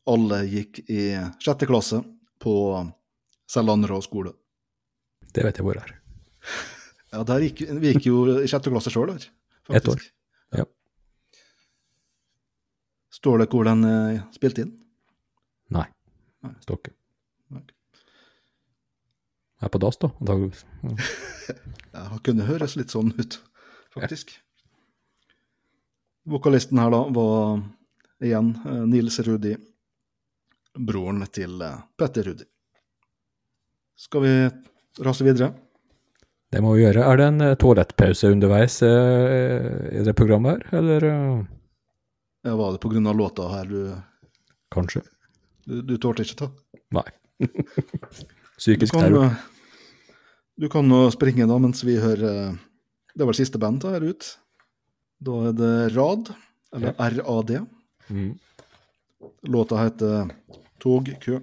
Alle 0.05 0.43
gikk 0.45 0.83
i 0.89 1.15
sjette 1.41 1.65
klasse 1.65 2.03
på 2.41 2.53
Selandra 3.49 3.97
skole. 4.01 4.35
Det 5.33 5.45
vet 5.45 5.57
jeg 5.57 5.65
hvor 5.65 5.81
er. 5.81 5.97
Ja, 7.11 7.25
der 7.27 7.43
gikk, 7.43 7.65
vi 7.67 7.89
gikk 7.91 8.05
jo 8.07 8.21
i 8.39 8.47
sjette 8.47 8.71
klasse 8.71 8.93
sjøl 8.93 9.09
der. 9.09 9.25
Ett 9.75 9.89
år. 9.91 10.05
Ja. 10.55 10.63
Står 13.11 13.41
det 13.41 13.49
hvor 13.51 13.67
den 13.67 13.83
spilte 14.31 14.63
inn? 14.63 14.71
Nei. 15.75 15.89
Står 16.39 16.61
Stokke. 16.63 16.93
Jeg 19.61 19.67
er 19.69 19.73
på 19.75 19.81
dass, 19.83 19.99
da, 20.01 20.09
antageligvis. 20.19 20.65
Ja. 21.51 21.57
Ja, 21.91 22.05
det 22.07 22.21
kunne 22.23 22.45
høres 22.47 22.77
litt 22.79 22.93
sånn 22.93 23.11
ut, 23.17 23.35
faktisk. 23.91 24.31
Vokalisten 26.31 26.79
her 26.79 26.93
da 26.93 27.01
var 27.11 27.59
igjen 28.23 28.53
eh, 28.63 28.83
Nils 28.87 29.19
Rudi, 29.27 29.51
broren 30.79 31.25
til 31.35 31.59
eh, 31.65 31.81
Petter 31.99 32.29
Rudi. 32.29 32.47
Skal 33.99 34.23
vi 34.23 34.33
rase 35.03 35.27
videre? 35.27 35.51
Det 36.51 36.63
må 36.63 36.73
vi 36.77 36.85
gjøre. 36.85 37.03
Er 37.03 37.19
det 37.19 37.27
en 37.33 37.45
eh, 37.49 37.57
toalettpause 37.59 38.31
underveis 38.31 38.79
i 38.81 40.05
det 40.07 40.15
programmet 40.17 40.63
her, 40.71 40.79
eller? 40.81 41.07
Ja, 42.47 42.55
var 42.55 42.79
det 42.79 43.07
av 43.09 43.17
låta 43.17 43.51
her 43.51 43.69
du, 43.69 43.81
Kanskje. 44.73 45.03
du, 45.65 45.81
du 45.81 45.97
tålte 45.97 46.23
ikke 46.23 46.45
ta? 46.45 46.51
Nei. 46.95 47.09
Psykisk 48.61 48.95
terror. 48.95 49.35
Du 50.61 50.69
kan 50.69 50.85
nå 50.85 51.07
springe 51.09 51.47
da, 51.49 51.57
mens 51.57 51.81
vi 51.81 51.97
hører 51.97 52.27
eh, 52.29 52.59
Det 53.17 53.25
var 53.25 53.35
siste 53.35 53.57
band 53.59 53.81
da 53.81 53.95
her 53.95 54.05
ut. 54.05 54.27
Da 55.19 55.39
er 55.49 55.55
det 55.57 55.73
RAD, 55.95 56.29
eller 56.77 56.93
RAD. 57.17 57.55
Mm. 58.07 58.29
Låta 59.51 59.81
heter 59.81 60.29
Togkø. 60.79 61.41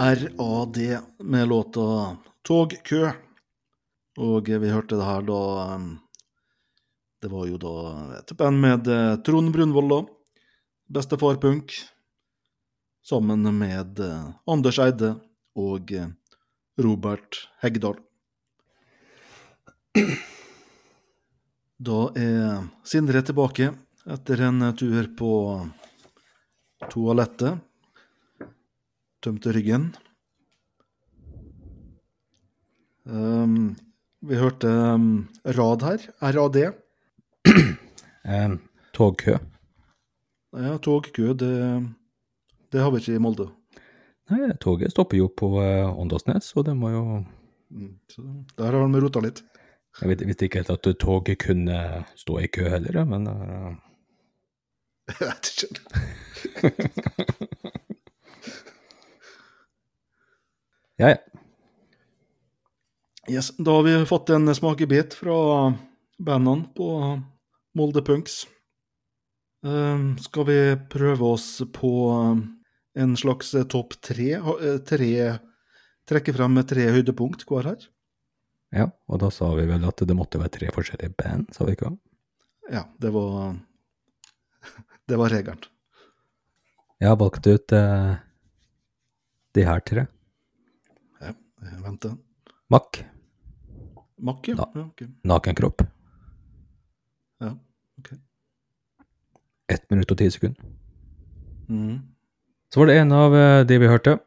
RAD 0.00 0.78
med 1.18 1.48
låta 1.48 2.16
Togkø. 2.42 3.10
Og 4.16 4.48
vi 4.48 4.70
hørte 4.72 4.96
det 4.96 5.04
her 5.04 5.26
da 5.28 5.40
um, 5.74 5.90
Det 7.20 7.28
var 7.28 7.44
jo 7.50 7.58
da 7.60 7.74
et 8.16 8.32
band 8.36 8.62
med 8.62 8.88
eh, 8.88 9.18
Trond 9.20 9.52
Brunvoll, 9.52 9.92
da. 9.92 9.98
Bestefar 10.88 11.36
Punk. 11.36 11.76
Sammen 13.04 13.44
med 13.58 14.00
eh, 14.00 14.32
Anders 14.48 14.80
Eide 14.80 15.18
og 15.60 15.92
eh, 15.92 16.08
Robert 16.80 17.42
Heggdal. 17.60 18.00
Da 21.76 22.02
er 22.16 22.64
Sindre 22.88 23.20
tilbake 23.20 23.74
etter 24.08 24.48
en 24.48 24.70
tur 24.72 25.12
på 25.12 25.32
toalettet. 26.88 27.60
Tømte 29.20 29.52
ryggen. 29.52 29.90
Um, 33.04 33.76
vi 34.24 34.36
hørte 34.40 34.68
um, 34.94 35.28
rad 35.44 35.84
her. 35.88 36.06
RAD. 36.20 36.62
Eh, 38.20 38.50
togkø. 38.92 39.32
Ja, 40.52 40.74
togkø, 40.84 41.30
det, 41.40 41.54
det 42.68 42.82
har 42.84 42.90
vi 42.92 43.00
ikke 43.00 43.14
i 43.16 43.22
Molde. 43.24 43.46
Nei, 44.28 44.50
toget 44.60 44.92
stopper 44.92 45.16
jo 45.16 45.30
på 45.32 45.48
eh, 45.64 45.88
Åndalsnes, 45.88 46.50
og 46.60 46.66
det 46.68 46.74
må 46.76 46.92
jo 46.92 47.04
Mm, 47.70 47.98
Så 48.10 48.22
der 48.58 48.72
har 48.72 48.88
de 48.88 49.00
rota 49.00 49.20
litt. 49.22 49.44
Jeg 50.00 50.08
vet, 50.10 50.26
visste 50.26 50.46
ikke 50.46 50.58
helt 50.62 50.72
at 50.74 50.88
toget 50.98 51.38
kunne 51.38 52.04
stå 52.18 52.38
i 52.42 52.48
kø 52.50 52.66
heller, 52.68 53.04
men 53.06 53.28
uh... 53.30 53.74
Jeg 55.10 55.16
vet 55.22 55.50
ikke. 55.54 55.70
ja, 61.00 61.14
ja. 61.14 61.18
Yes, 63.30 63.52
da 63.56 63.78
har 63.78 63.84
vi 63.86 64.06
fått 64.08 64.30
en 64.34 64.50
smakebit 64.54 65.14
fra 65.14 65.36
bandene 66.18 66.66
på 66.76 66.88
Molde 67.78 68.02
Punks. 68.02 68.42
Um, 69.62 70.16
skal 70.18 70.46
vi 70.48 70.58
prøve 70.90 71.32
oss 71.36 71.62
på 71.72 71.92
en 72.98 73.16
slags 73.16 73.52
topp 73.70 73.96
tre? 74.02 74.32
Eh, 74.40 74.78
tre 74.88 75.12
trekke 76.10 76.34
frem 76.34 76.56
med 76.58 76.68
tre 76.68 76.88
høydepunkt 76.90 77.46
hver 77.48 77.72
her? 77.72 77.88
ja. 78.74 78.88
Og 79.10 79.20
da 79.22 79.30
sa 79.34 79.50
vi 79.56 79.66
vel 79.68 79.84
at 79.86 80.02
det 80.06 80.16
måtte 80.16 80.40
være 80.40 80.56
tre 80.58 80.70
forskjellige 80.74 81.14
band, 81.18 81.50
sa 81.54 81.66
vi 81.68 81.76
ikke? 81.78 81.94
Ja, 82.70 82.86
det 83.02 83.12
var 83.14 83.56
Det 85.08 85.18
var 85.18 85.32
regelen. 85.32 85.64
Jeg 87.00 87.08
har 87.08 87.16
valgt 87.18 87.46
ut 87.46 87.72
eh, 87.72 88.16
de 89.56 89.62
her 89.64 89.80
tre. 89.80 90.04
Ja, 91.60 91.70
jeg 91.74 91.82
venter. 91.84 92.16
Mack, 92.70 93.02
Mack, 94.20 94.48
ja. 94.48 94.54
Ja 94.74 94.84
okay. 94.84 95.08
nakenkropp, 95.24 95.82
Ja, 97.40 97.54
ok. 97.98 98.10
ett 99.68 99.90
minutt 99.90 100.10
og 100.12 100.18
ti 100.18 100.28
sekunder. 100.30 100.62
Mhm. 101.68 102.00
Så 102.70 102.80
var 102.80 102.86
det 102.86 102.98
en 103.00 103.12
av 103.12 103.34
eh, 103.34 103.64
de 103.66 103.78
vi 103.78 103.88
hørte. 103.90 104.18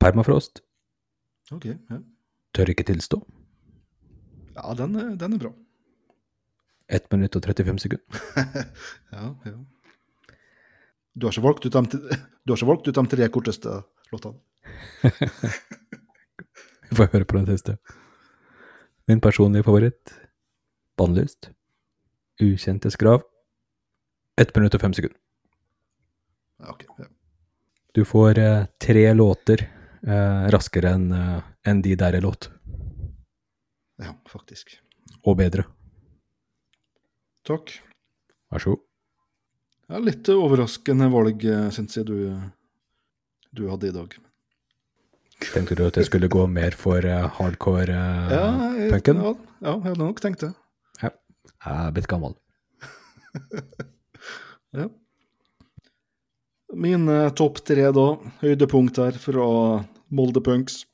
Permafrost. 0.00 0.62
Ok, 1.52 1.66
ja. 1.66 1.98
Tør 2.54 2.70
ikke 2.72 2.86
tilstå. 2.88 3.20
Ja, 4.56 4.74
den 4.74 4.96
den 5.18 5.34
er 5.34 5.38
bra. 5.38 5.52
Ett 6.88 7.06
minutt 7.12 7.36
og 7.36 7.44
35 7.46 7.78
sekunder. 7.78 8.22
ja, 9.14 9.34
ja. 9.46 9.54
Du 11.14 11.26
har 11.26 11.32
ikke 11.32 11.46
valgt 11.46 12.88
ut 12.88 12.94
de 12.94 13.06
tre 13.06 13.28
korteste 13.34 13.82
låtene? 14.10 14.38
Vi 16.90 16.98
får 16.98 17.12
høre 17.12 17.24
på 17.24 17.38
den 17.38 17.46
siste. 17.46 17.76
Min 19.06 19.20
personlige 19.22 19.62
favoritt. 19.62 20.14
Bannlyst. 20.98 21.50
Ukjentes 22.42 22.96
grav. 22.98 23.22
Ett 24.40 24.50
minutt 24.56 24.74
og 24.74 24.82
fem 24.82 24.94
sekunder. 24.96 25.18
Ok. 26.68 26.84
Ja. 26.98 27.06
Du 27.94 28.04
får 28.04 28.38
eh, 28.38 28.66
tre 28.82 29.04
låter 29.14 29.62
eh, 30.02 30.44
raskere 30.50 30.94
enn 30.96 31.10
eh, 31.14 31.38
en 31.66 31.82
de 31.82 31.94
der 31.98 32.18
er 32.18 32.26
låt. 32.26 32.50
ja, 34.00 34.14
faktisk. 34.28 34.78
Og 35.22 35.36
bedre. 35.36 35.64
Takk. 37.44 37.74
Vær 38.50 38.62
så 38.62 38.74
god. 38.74 38.86
Ja, 39.90 39.98
litt 39.98 40.28
overraskende 40.32 41.10
valg, 41.12 41.44
syns 41.74 41.98
jeg 41.98 42.06
du, 42.06 42.18
du 43.52 43.66
hadde 43.68 43.90
i 43.90 43.94
dag. 43.94 44.14
Tenkte 45.40 45.76
du 45.78 45.86
at 45.86 45.96
det 45.96 46.04
skulle 46.06 46.28
gå 46.30 46.44
mer 46.50 46.74
for 46.76 47.04
eh, 47.06 47.26
hardcore 47.38 47.94
eh, 47.96 48.32
Ja, 48.34 48.42
ja, 48.76 48.98
ja, 49.00 49.32
jeg 49.64 49.86
hadde 49.86 50.02
nok 50.02 50.20
tenkt 50.22 50.44
det. 50.44 50.52
Jeg 51.00 51.12
er 51.66 51.94
blitt 51.96 52.10
gammel. 52.10 52.36
Ja. 54.70 54.84
Mine 56.78 57.14
topp 57.34 57.56
tre, 57.66 57.88
da. 57.90 58.04
Høydepunkter 58.38 59.16
fra 59.18 59.46
Molde 60.14 60.38
Punks. 60.46 60.84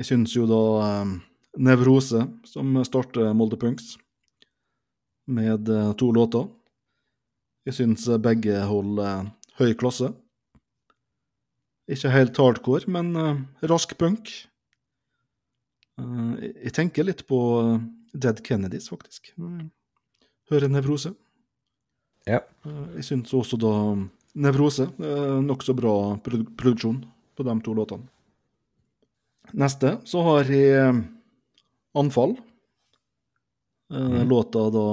Jeg 0.00 0.08
syns 0.08 0.32
jo 0.32 0.46
da 0.48 0.60
eh, 0.86 1.12
Nevrose, 1.60 2.24
som 2.48 2.72
starter 2.88 3.34
Molde 3.36 3.60
Punks, 3.60 3.98
med 5.28 5.68
eh, 5.68 5.92
to 6.00 6.08
låter. 6.16 6.48
Jeg 7.68 7.76
syns 7.76 8.08
begge 8.24 8.64
holder 8.64 9.04
eh, 9.04 9.28
høy 9.60 9.76
klasse. 9.78 10.14
Ikke 11.90 12.08
helt 12.14 12.38
hardcore, 12.40 12.88
men 12.88 13.10
uh, 13.18 13.40
rask 13.68 13.92
punk. 14.00 14.30
Uh, 16.00 16.32
jeg- 16.40 16.72
tenker 16.78 17.04
litt 17.06 17.26
på 17.28 17.38
eh, 17.60 17.82
Dead 18.16 18.40
Kennedys, 18.42 18.88
faktisk. 18.88 19.32
Mm. 19.36 19.68
Hører 20.50 20.72
Nevrose. 20.72 21.12
Ja. 22.26 22.40
Uh, 22.64 22.88
Jeg 22.96 23.04
syns 23.10 23.34
også 23.36 23.58
da 23.60 23.72
Nevrose 24.34 24.88
uh, 24.96 25.38
nokså 25.44 25.76
bra 25.76 26.16
produ 26.24 26.46
produksjon 26.58 27.02
på 27.36 27.44
de 27.46 27.54
to 27.66 27.74
låtene. 27.76 28.08
Neste 29.52 29.98
så 30.08 30.22
har 30.24 30.48
jeg 30.48 31.04
Anfall. 31.94 32.32
Mm. 33.92 34.24
Låta 34.26 34.64
da 34.72 34.86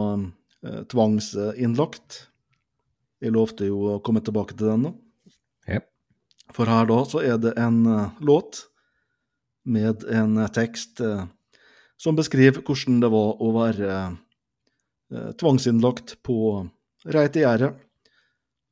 Tvangsinnlagt. 0.92 2.28
Jeg 3.24 3.34
lovte 3.34 3.66
jo 3.70 3.80
å 3.96 4.00
komme 4.04 4.22
tilbake 4.22 4.54
til 4.58 4.68
den 4.74 4.84
nå. 4.86 4.92
For 6.56 6.70
her 6.70 6.88
da 6.90 7.00
så 7.08 7.22
er 7.24 7.38
det 7.42 7.54
en 7.60 7.84
uh, 7.88 8.10
låt 8.20 8.66
med 9.64 10.04
en 10.10 10.38
uh, 10.40 10.50
tekst 10.52 11.02
uh, 11.04 11.26
som 12.02 12.18
beskriver 12.18 12.64
hvordan 12.66 13.00
det 13.04 13.12
var 13.14 13.42
å 13.42 13.54
være 13.54 13.96
tvangsinnlagt 15.38 16.14
på 16.24 16.64
Reitgjerdet 17.12 17.76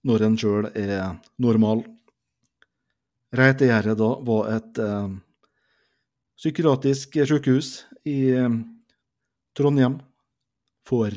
når 0.08 0.24
en 0.24 0.38
sjøl 0.40 0.70
er 0.72 1.18
normal. 1.44 1.84
Reitgjerdet 3.36 3.98
da 4.00 4.08
var 4.26 4.48
et 4.56 4.80
psykiatrisk 6.40 7.20
sykehus 7.28 7.74
i 8.08 8.32
Trondheim 9.54 10.00
for 10.88 11.12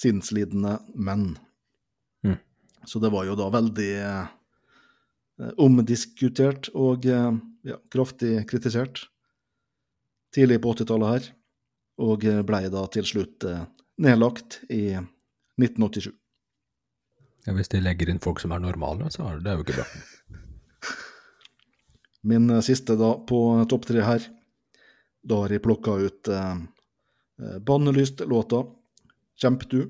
sinnslidende 0.00 0.78
menn. 0.96 1.36
Mm. 2.24 2.40
Så 2.88 3.04
det 3.04 3.12
var 3.12 3.28
jo 3.28 3.36
da 3.38 3.52
veldig 3.52 3.92
omdiskutert 5.60 6.68
og 6.76 7.06
eh, 7.08 7.30
ja, 7.66 7.78
kraftig 7.92 8.42
kritisert 8.50 9.06
tidlig 10.34 10.60
på 10.62 10.74
80-tallet 10.74 11.14
her, 11.14 11.28
og 12.06 12.24
eh, 12.28 12.40
blei 12.46 12.64
da 12.72 12.86
til 12.92 13.06
slutt 13.08 13.46
eh, 13.48 13.64
nedlagt 14.00 14.60
i 14.70 14.94
1987. 14.96 16.10
Ja, 17.46 17.54
hvis 17.56 17.72
de 17.72 17.80
legger 17.82 18.10
inn 18.12 18.20
folk 18.22 18.42
som 18.42 18.52
er 18.52 18.62
normale, 18.62 19.08
så 19.12 19.30
er 19.30 19.40
det 19.44 19.56
jo 19.56 19.64
ikke 19.64 19.78
bra. 19.80 19.88
Min 22.30 22.50
eh, 22.52 22.64
siste 22.64 22.98
da 23.00 23.14
på 23.26 23.40
topp 23.70 23.88
tre 23.90 24.04
her, 24.06 24.28
da 25.20 25.42
har 25.42 25.52
jeg 25.52 25.64
plukka 25.64 25.96
ut 26.00 26.30
eh, 26.32 26.60
eh, 27.42 27.58
Bannelyst-låta 27.64 28.64
'Kjemp 29.40 29.64
du'. 29.70 29.88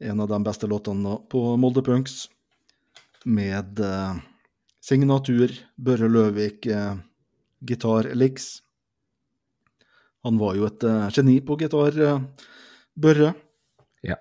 En 0.00 0.20
av 0.20 0.28
de 0.28 0.36
beste 0.44 0.68
låtene 0.68 1.16
på 1.32 1.40
Molde 1.56 1.82
Punks. 1.82 2.28
Med 3.24 3.80
eh, 3.80 4.18
signatur 4.80 5.52
Børre 5.76 6.08
Løvik 6.08 6.66
eh, 6.66 6.96
gitar 7.60 8.08
Elix. 8.10 8.60
Han 10.24 10.38
var 10.40 10.56
jo 10.58 10.66
et 10.68 10.84
eh, 10.84 11.08
geni 11.16 11.38
på 11.44 11.56
gitar, 11.60 11.96
eh, 12.00 12.20
Børre. 12.94 13.34
Ja. 14.04 14.16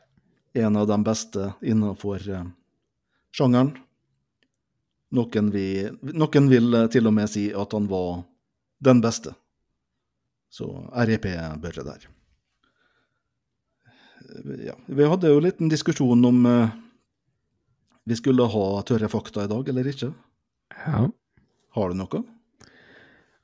En 0.53 0.75
av 0.79 0.87
de 0.87 0.97
beste 1.03 1.53
innenfor 1.61 2.23
eh, 2.29 2.47
sjangeren. 3.35 3.73
Noen, 5.15 5.49
vi, 5.49 5.87
noen 6.13 6.49
vil 6.51 6.73
eh, 6.83 6.87
til 6.93 7.09
og 7.09 7.15
med 7.17 7.31
si 7.31 7.49
at 7.55 7.73
han 7.75 7.87
var 7.89 8.23
den 8.83 9.01
beste. 9.03 9.33
Så 10.49 10.69
REP 10.93 11.27
Børre 11.63 11.85
der. 11.87 12.07
Eh, 12.07 12.15
Ja, 14.61 14.75
vi 14.85 15.05
hadde 15.09 15.29
jo 15.31 15.39
en 15.39 15.45
liten 15.47 15.69
diskusjon 15.71 16.25
om 16.27 16.43
eh, 16.45 16.69
vi 18.05 18.15
skulle 18.15 18.45
ha 18.45 18.65
tørre 18.85 19.09
fakta 19.09 19.43
i 19.45 19.49
dag 19.49 19.69
eller 19.71 19.87
ikke. 19.89 20.11
Ja. 20.75 21.09
Har 21.75 21.89
du 21.89 21.97
noe? 21.99 22.23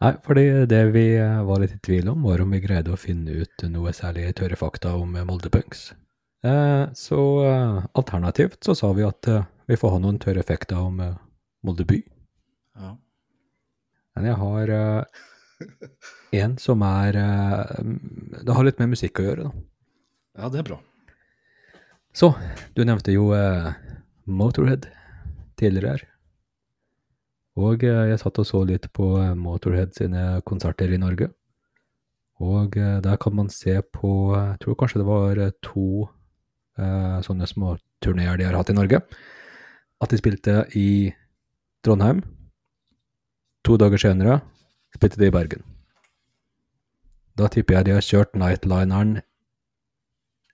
Nei, 0.04 0.12
fordi 0.26 0.44
det 0.70 0.82
vi 0.92 1.06
eh, 1.18 1.44
var 1.48 1.62
litt 1.64 1.76
i 1.78 1.84
tvil 1.84 2.10
om, 2.12 2.26
var 2.28 2.42
om 2.44 2.52
vi 2.52 2.60
greide 2.64 2.92
å 2.92 3.00
finne 3.00 3.32
ut 3.42 3.64
noe 3.72 3.94
særlig 3.96 4.28
tørre 4.38 4.58
fakta 4.60 4.92
om 5.00 5.16
eh, 5.16 5.24
Molde 5.28 5.50
Punks. 5.54 5.88
Eh, 6.46 6.84
så 6.94 7.22
alternativt 7.96 8.60
så 8.68 8.76
sa 8.78 8.92
vi 8.94 9.06
at 9.08 9.30
vi 9.66 9.78
får 9.80 9.96
ha 9.96 10.02
noen 10.04 10.20
tørre 10.22 10.44
effekter 10.44 10.78
om 10.78 11.00
Molde 11.66 11.88
by. 11.90 12.02
Ja. 12.78 12.92
Men 14.16 14.28
jeg 14.30 14.38
har 14.38 14.74
en 16.36 16.58
som 16.60 16.84
er 16.84 17.16
Det 17.16 18.54
har 18.56 18.68
litt 18.68 18.80
med 18.80 18.92
musikk 18.92 19.20
å 19.20 19.26
gjøre, 19.26 19.48
da. 19.48 19.64
ja, 20.44 20.50
det 20.52 20.60
er 20.62 20.68
bra. 20.68 20.78
Så, 22.16 22.30
du 22.76 22.84
nevnte 22.86 23.16
jo 23.16 23.32
Motorhead 24.28 24.86
tidligere 25.60 25.96
her. 25.96 26.06
Og 27.56 27.84
eh, 27.88 28.04
jeg 28.12 28.20
satt 28.20 28.40
og 28.42 28.48
så 28.48 28.62
litt 28.68 28.90
på 28.96 29.16
eh, 29.22 29.34
Motorhead 29.40 29.96
sine 29.96 30.42
konserter 30.48 30.92
i 30.92 31.00
Norge. 31.00 31.30
Og 32.44 32.76
eh, 32.76 32.98
der 33.04 33.20
kan 33.22 33.36
man 33.36 33.50
se 33.50 33.78
på 33.96 34.36
Jeg 34.36 34.60
tror 34.60 34.76
kanskje 34.76 35.00
det 35.00 35.08
var 35.08 35.40
to 35.64 36.10
eh, 36.78 37.22
sånne 37.24 37.48
småturneer 37.48 38.38
de 38.38 38.50
har 38.50 38.58
hatt 38.60 38.74
i 38.74 38.76
Norge. 38.76 39.00
At 40.04 40.12
de 40.12 40.20
spilte 40.20 40.66
i 40.76 41.14
Trondheim. 41.86 42.24
To 43.64 43.80
dager 43.80 44.02
senere 44.02 44.42
spilte 44.96 45.22
de 45.22 45.32
i 45.32 45.34
Bergen. 45.34 45.64
Da 47.36 47.48
tipper 47.52 47.80
jeg 47.80 47.88
de 47.88 47.96
har 47.96 48.04
kjørt 48.04 48.36
Nightlineren 48.40 49.22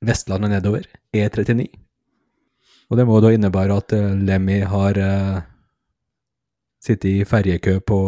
Vestlandet 0.02 0.49
nedover, 0.49 0.86
E39. 1.14 1.68
Og 2.89 2.97
det 2.97 3.04
må 3.06 3.20
da 3.22 3.30
innebære 3.34 3.76
at 3.78 3.93
Lemmy 4.18 4.64
har 4.66 4.97
eh, 4.97 5.41
sittet 6.82 7.09
i 7.09 7.25
ferjekø 7.27 7.79
på 7.86 7.99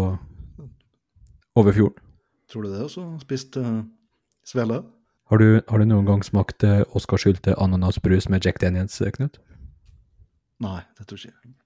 over 1.55 1.76
fjorden. 1.76 1.99
Tror 2.49 2.65
du 2.65 2.74
det 2.74 2.84
også? 2.86 3.05
Spist 3.21 3.57
uh, 3.57 3.82
svele? 4.45 4.84
Har 5.32 5.38
du, 5.41 5.61
har 5.69 5.82
du 5.82 5.86
noen 5.89 6.05
gang 6.05 6.24
smakt 6.26 6.65
uh, 6.67 6.82
Oscarsylte 6.97 7.55
ananasbrus 7.61 8.30
med 8.30 8.45
Jack 8.45 8.61
Daniels, 8.61 8.99
eh, 9.01 9.13
Knut? 9.15 9.39
Nei, 10.61 10.82
det 10.97 11.07
tror 11.09 11.21
jeg. 11.24 11.34
ikke. 11.34 11.59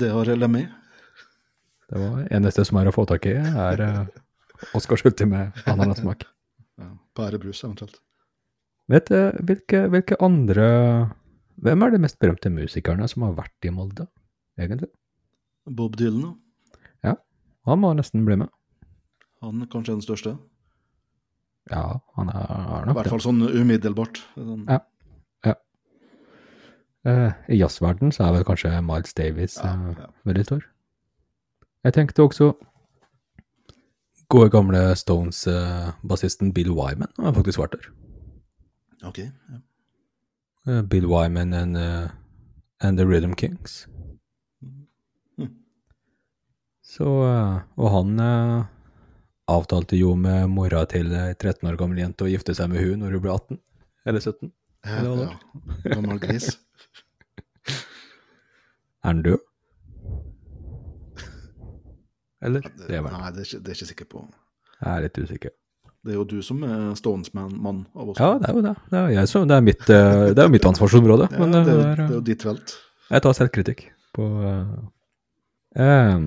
Det 0.00 0.10
har 0.10 0.30
jeg 0.30 0.40
lemmy. 0.40 0.64
Det 1.90 2.00
var 2.00 2.26
eneste 2.30 2.64
som 2.66 2.78
er 2.80 2.88
å 2.90 2.94
få 2.94 3.04
tak 3.10 3.26
i, 3.28 3.34
er 3.40 3.84
uh, 3.84 4.04
Oscarsylte 4.76 5.26
med 5.28 5.56
ananassmak. 5.68 6.24
Ja, 6.80 6.92
Pærebrus 7.16 7.64
eventuelt. 7.64 8.00
Vet 8.90 9.10
du 9.12 9.44
hvilke, 9.46 9.84
hvilke 9.92 10.16
andre 10.24 10.64
Hvem 11.60 11.82
er 11.84 11.92
de 11.92 11.98
mest 12.00 12.16
berømte 12.18 12.48
musikerne 12.50 13.04
som 13.10 13.26
har 13.26 13.34
vært 13.36 13.66
i 13.68 13.70
Molde, 13.74 14.06
egentlig? 14.60 14.88
Bob 15.66 15.96
Dylan, 15.96 16.36
ja. 17.04 17.14
Han 17.66 17.78
må 17.82 17.92
nesten 17.96 18.24
bli 18.26 18.36
med. 18.40 18.48
han 19.42 19.62
er 19.62 19.66
kanskje 19.72 19.94
den 19.96 20.02
største. 20.04 20.36
Ja, 21.70 22.00
han 22.16 22.28
er, 22.28 22.46
er 22.50 22.90
I 22.90 22.94
hvert 22.96 23.08
fall 23.12 23.20
sånn 23.24 23.42
umiddelbart. 23.46 24.22
Sånn, 24.34 24.64
Ja. 24.68 24.80
Eh, 27.04 27.32
I 27.48 27.56
jazzverden 27.56 28.10
så 28.12 28.26
er 28.26 28.32
vel 28.34 28.42
kanskje 28.44 28.74
Miles 28.84 29.14
Davis 29.16 29.54
Ja, 29.56 29.70
eh, 29.72 29.94
ja. 30.02 30.06
veldig 30.28 30.42
stor. 30.44 30.64
Jeg 31.84 31.94
tenkte 31.96 32.22
også 32.26 32.50
gode 34.28 34.50
gamle 34.52 34.82
Stones-bassisten 34.96 36.52
Bill 36.52 36.68
Wyman 36.76 37.08
har 37.18 37.32
faktisk 37.32 37.58
vært 37.58 37.72
der. 37.78 37.88
Ok. 39.08 39.18
Ja. 39.24 39.60
Eh, 40.68 40.82
Bill 40.82 41.06
Wyman 41.08 41.54
and, 41.54 41.76
eh, 41.76 42.10
and 42.80 42.98
The 42.98 43.06
Rhythm 43.06 43.32
Kings. 43.32 43.86
Så, 46.90 47.06
eh, 47.06 47.58
og 47.78 47.92
han 47.94 48.16
eh, 48.24 48.64
avtalte 49.50 49.98
jo 49.98 50.14
med 50.18 50.48
mora 50.50 50.82
til 50.90 51.12
ei 51.14 51.34
13 51.36 51.68
år 51.70 51.78
gammel 51.78 52.00
jente 52.02 52.26
å 52.26 52.30
gifte 52.30 52.54
seg 52.58 52.72
med 52.72 52.82
hun 52.82 53.04
når 53.04 53.14
hun 53.16 53.24
ble 53.26 53.36
18. 53.36 53.60
Eller 54.10 54.24
17. 54.24 54.50
Ja, 54.80 54.96
Eller 54.96 55.10
hva 55.12 55.28
ja. 55.28 55.94
Gammel 55.94 56.18
gris. 56.22 56.50
Er 59.00 59.14
han 59.14 59.22
død? 59.24 59.40
Eller? 62.44 62.64
Det 62.88 62.96
er. 62.96 63.04
Nei, 63.04 63.30
det 63.32 63.42
er, 63.42 63.46
ikke, 63.46 63.60
det 63.64 63.72
er 63.72 63.76
ikke 63.78 63.88
sikker 63.90 64.08
på. 64.10 64.22
Jeg 64.80 64.90
er 64.92 65.04
litt 65.04 65.18
usikker. 65.20 65.52
Det 66.00 66.14
er 66.14 66.16
jo 66.16 66.24
du 66.24 66.38
som 66.44 66.62
er 66.64 66.94
Stones-mann 66.96 67.82
av 67.92 68.12
oss. 68.12 68.20
Ja, 68.20 68.30
det 68.40 68.48
er 68.48 68.56
jo 68.56 68.62
det. 68.64 68.74
Det 68.88 69.00
er, 69.00 69.08
jeg 69.12 69.24
det 69.50 69.56
er, 69.56 69.64
mitt, 69.66 69.82
eh, 69.92 70.22
det 70.36 70.44
er 70.44 70.52
mitt 70.52 70.68
ansvarsområde. 70.68 71.28
Ja, 71.32 71.40
men 71.42 71.52
det, 71.52 71.60
det 71.68 71.74
er, 71.76 72.00
jo- 72.00 72.06
det 72.08 72.16
eh, 72.16 72.24
ditt 72.30 72.46
felt. 72.48 72.76
jeg 73.10 73.24
tar 73.26 73.36
selvkritikk 73.36 73.82
på 74.16 74.28
uh, 74.40 74.78
em, 75.76 76.26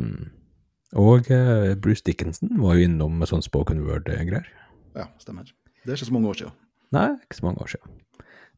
Og 1.00 1.30
eh, 1.34 1.74
Bruce 1.80 2.06
Dickinson 2.06 2.52
var 2.62 2.78
jo 2.78 2.86
innom 2.88 3.18
med 3.18 3.30
sånn 3.32 3.44
spoken 3.46 3.82
word-greier. 3.88 4.46
Ja, 4.94 5.08
stemmer. 5.22 5.50
Det 5.84 5.92
er 5.92 5.98
ikke 5.98 6.10
så 6.12 6.16
mange 6.16 6.30
år 6.30 6.40
siden. 6.42 6.56
Nei, 6.94 7.08
ikke 7.26 7.40
så 7.40 7.48
mange 7.48 7.66
år 7.66 7.74
siden. 7.74 7.96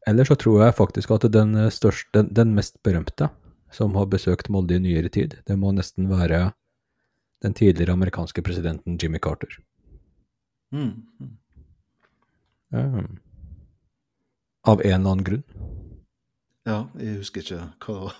Ellers 0.06 0.28
så 0.30 0.36
tror 0.38 0.60
jeg 0.62 0.76
faktisk 0.76 1.14
at 1.16 1.26
den 1.32 1.56
eh, 1.56 1.72
største, 1.72 2.12
den, 2.18 2.28
den 2.36 2.52
mest 2.58 2.78
berømte 2.86 3.30
som 3.74 3.96
har 3.98 4.08
besøkt 4.12 4.50
Molde 4.52 4.76
i 4.76 4.82
nyere 4.82 5.10
tid, 5.12 5.40
det 5.48 5.56
må 5.58 5.72
nesten 5.74 6.10
være 6.12 6.50
den 7.44 7.56
tidligere 7.56 7.96
amerikanske 7.96 8.44
presidenten 8.44 8.98
Jimmy 9.02 9.18
Carter. 9.22 9.58
Mm. 10.72 11.02
mm. 11.20 11.34
Um, 12.76 13.18
av 14.66 14.80
en 14.82 15.00
eller 15.00 15.10
annen 15.10 15.24
grunn. 15.24 15.44
Ja, 16.66 16.88
jeg 16.98 17.20
husker 17.20 17.44
ikke 17.44 17.60
hva 17.86 18.10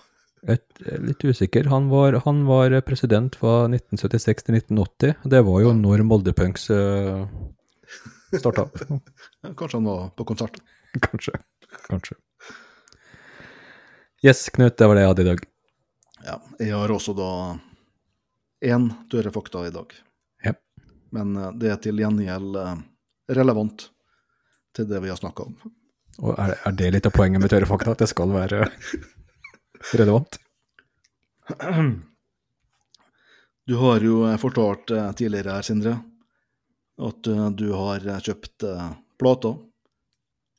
Jeg 0.47 0.61
er 0.87 1.01
litt 1.03 1.23
usikker. 1.27 1.67
Han 1.67 1.89
var, 1.91 2.21
han 2.23 2.45
var 2.47 2.71
president 2.87 3.35
fra 3.35 3.65
1976 3.67 4.47
til 4.47 4.59
1980. 4.61 5.17
Det 5.33 5.41
var 5.43 5.63
jo 5.65 5.73
når 5.75 6.03
Moldepunks 6.07 6.69
uh, 6.71 7.27
starta. 8.31 8.69
Ja, 9.43 9.51
Kanskje 9.53 9.77
han 9.77 9.89
var 9.89 10.09
på 10.15 10.25
konsert. 10.29 10.59
Kanskje. 11.07 11.35
Kanskje. 11.89 12.15
Yes, 14.23 14.47
Knut, 14.49 14.77
det 14.77 14.87
var 14.87 14.95
det 14.97 15.03
jeg 15.03 15.11
hadde 15.11 15.25
i 15.25 15.27
dag. 15.27 15.43
Ja, 16.25 16.37
jeg 16.59 16.73
har 16.73 16.91
også 16.95 17.13
da 17.17 17.31
én 18.65 18.87
døre 19.11 19.31
fakta 19.35 19.67
i 19.67 19.73
dag. 19.75 19.93
Ja. 20.47 20.55
Men 21.13 21.35
eh, 21.37 21.51
det 21.59 21.73
er 21.73 21.83
til 21.83 22.01
gjengjeld 22.01 22.57
eh, 22.63 22.79
relevant 23.37 23.89
til 24.75 24.87
det 24.89 25.03
vi 25.03 25.11
har 25.11 25.19
snakka 25.19 25.45
om. 25.45 25.59
Og 26.23 26.33
er, 26.33 26.55
er 26.65 26.79
det 26.79 26.89
litt 26.95 27.11
av 27.11 27.13
poenget 27.13 27.43
med 27.43 27.53
tørre 27.53 27.69
fakta? 27.69 27.93
At 27.93 28.01
det 28.01 28.09
skal 28.09 28.33
være 28.33 28.65
relevant? 29.93 30.39
Du 33.67 33.75
har 33.75 33.99
jo 33.99 34.21
eh, 34.23 34.37
fortalt 34.37 34.91
eh, 34.91 35.11
tidligere 35.11 35.57
her, 35.57 35.61
Sindre, 35.61 35.97
at 37.03 37.27
eh, 37.27 37.49
du 37.51 37.65
har 37.75 38.05
kjøpt 38.23 38.63
plater 39.19 39.57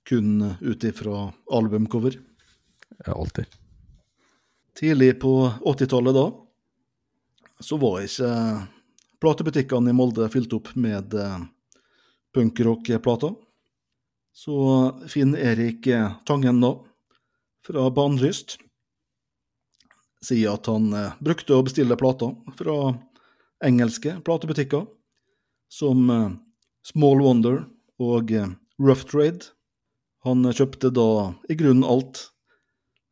kun 0.09 0.43
ut 0.61 0.85
ifra 0.85 1.23
albumcover. 1.57 2.19
Ja, 3.07 3.15
alltid. 3.15 3.49
Tidlig 4.77 5.15
på 5.23 5.33
80-tallet 5.65 6.19
da, 6.19 6.27
så 7.61 7.81
var 7.81 8.05
ikke 8.05 8.31
platebutikkene 9.25 9.91
i 9.93 9.97
Molde 9.97 10.29
fylt 10.33 10.53
opp 10.57 10.71
med 10.77 11.17
punkrock-plater. 12.37 13.35
Så 14.37 14.61
Finn 15.11 15.33
Erik 15.37 15.89
Tangen 16.29 16.61
da, 16.63 16.73
fra 17.67 17.89
Banlyst, 17.91 18.59
sier 20.25 20.55
at 20.55 20.67
han 20.71 20.93
eh, 20.93 21.17
brukte 21.23 21.57
å 21.57 21.65
bestille 21.67 21.99
plater 21.99 22.35
fra 22.59 22.79
engelske 23.65 24.19
platebutikker, 24.27 24.87
som 25.71 26.11
eh, 26.11 26.33
Small 26.87 27.23
Wonder 27.23 27.63
og 28.03 28.33
eh, 28.33 28.51
Rough 28.83 29.07
Trade. 29.11 29.53
Han 30.27 30.47
kjøpte 30.51 30.91
da 30.95 31.35
i 31.49 31.57
grunnen 31.59 31.87
alt 31.87 32.29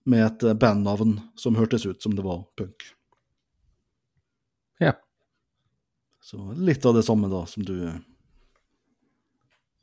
med 0.07 0.26
et 0.26 0.59
bandnavn 0.61 1.16
som 1.38 1.57
hørtes 1.59 1.86
ut 1.86 2.02
som 2.02 2.14
det 2.14 2.24
var 2.26 2.44
punk. 2.59 2.90
Ja. 4.82 4.92
Så 6.22 6.38
litt 6.59 6.86
av 6.86 6.94
det 6.98 7.07
samme 7.07 7.30
da 7.30 7.42
som 7.50 7.64
du 7.66 7.74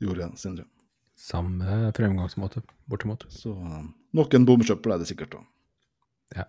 gjorde, 0.00 0.30
Sindre. 0.40 0.68
Samme 1.16 1.92
fremgangsmåte, 1.96 2.64
bortimot. 2.90 3.26
Så 3.32 3.52
noen 3.54 4.46
bomkjøp 4.48 4.82
ble 4.84 4.98
det 5.00 5.08
sikkert 5.08 5.36
da. 5.36 5.42
Ja. 6.40 6.46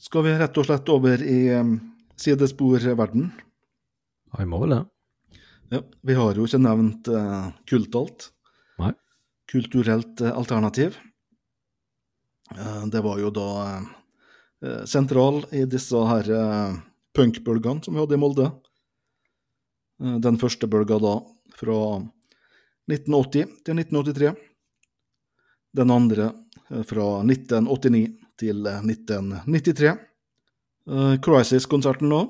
Skal 0.00 0.24
vi 0.24 0.32
rett 0.40 0.56
og 0.56 0.66
slett 0.66 0.88
over 0.92 1.20
i 1.20 1.40
sidesporverden? 2.20 3.28
Ja, 4.30 4.38
vi 4.38 4.48
må 4.48 4.60
vel 4.62 4.74
det. 4.74 4.80
Ja, 5.70 5.80
vi 6.08 6.16
har 6.16 6.38
jo 6.38 6.46
ikke 6.48 6.60
nevnt 6.62 7.10
uh, 7.12 7.50
kultalt. 7.68 8.30
Nei. 8.80 8.94
Kulturelt 9.52 10.22
uh, 10.24 10.32
alternativ. 10.32 10.96
Uh, 12.56 12.88
det 12.90 13.04
var 13.04 13.20
jo 13.20 13.30
da 13.34 13.50
uh, 13.76 14.82
sentral 14.88 15.44
i 15.54 15.66
disse 15.68 16.00
her 16.10 16.32
uh, 16.32 16.80
punkbølgene 17.16 17.84
som 17.84 17.94
vi 17.94 18.02
hadde 18.02 18.16
i 18.16 18.20
Molde. 18.20 18.48
Eh, 20.02 20.16
den 20.24 20.38
første 20.40 20.68
bølga 20.70 20.98
da 21.02 21.14
fra 21.58 21.80
1980 22.90 23.56
til 23.66 23.82
1983. 23.82 24.32
Den 25.76 25.92
andre 25.94 26.30
eh, 26.70 26.82
fra 26.88 27.20
1989 27.26 28.06
til 28.40 28.66
eh, 28.66 28.80
1993. 28.84 29.90
Eh, 30.90 31.16
Crisis-konserten 31.24 32.10
nå 32.10 32.24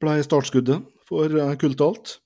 ble 0.00 0.18
startskuddet 0.24 0.84
for 1.08 1.32
eh, 1.32 1.54
Kultalt. 1.60 2.18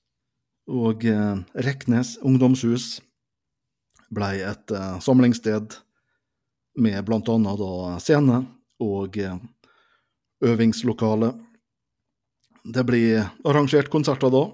Og 0.68 1.04
eh, 1.08 1.36
Reknes 1.64 2.16
ungdomshus 2.26 2.98
ble 4.12 4.34
et 4.50 4.74
eh, 4.74 4.96
samlingssted 5.04 5.78
med 6.78 7.04
da 7.58 7.72
scene 8.02 8.42
og 8.84 9.18
eh, 9.18 9.38
øvingslokale. 10.44 11.32
Det 12.68 12.84
blir 12.86 13.24
arrangert 13.48 13.88
konserter 13.90 14.30
da, 14.34 14.44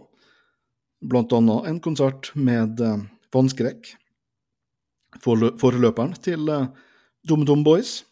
annet 1.37 1.69
en 1.69 1.81
konsert 1.83 2.31
med 2.35 2.81
eh, 2.81 3.05
vannskrekk, 3.35 3.95
forløperen 5.25 6.15
til 6.25 6.49
eh, 6.49 6.69
DumDum 7.27 7.65
Boys. 7.67 8.03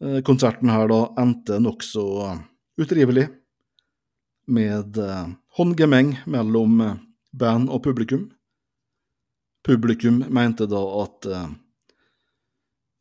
Eh, 0.00 0.20
Konserten 0.24 0.72
her 0.72 0.88
da 0.88 1.02
endte 1.20 1.60
nokså 1.60 2.04
utrivelig, 2.80 3.28
med 4.50 4.98
eh, 4.98 5.26
håndgemeng 5.56 6.14
mellom 6.26 6.80
eh, 6.80 6.98
band 7.36 7.70
og 7.70 7.82
publikum. 7.84 8.28
Publikum 9.66 10.22
mente 10.32 10.66
da 10.66 10.80
at 11.02 11.26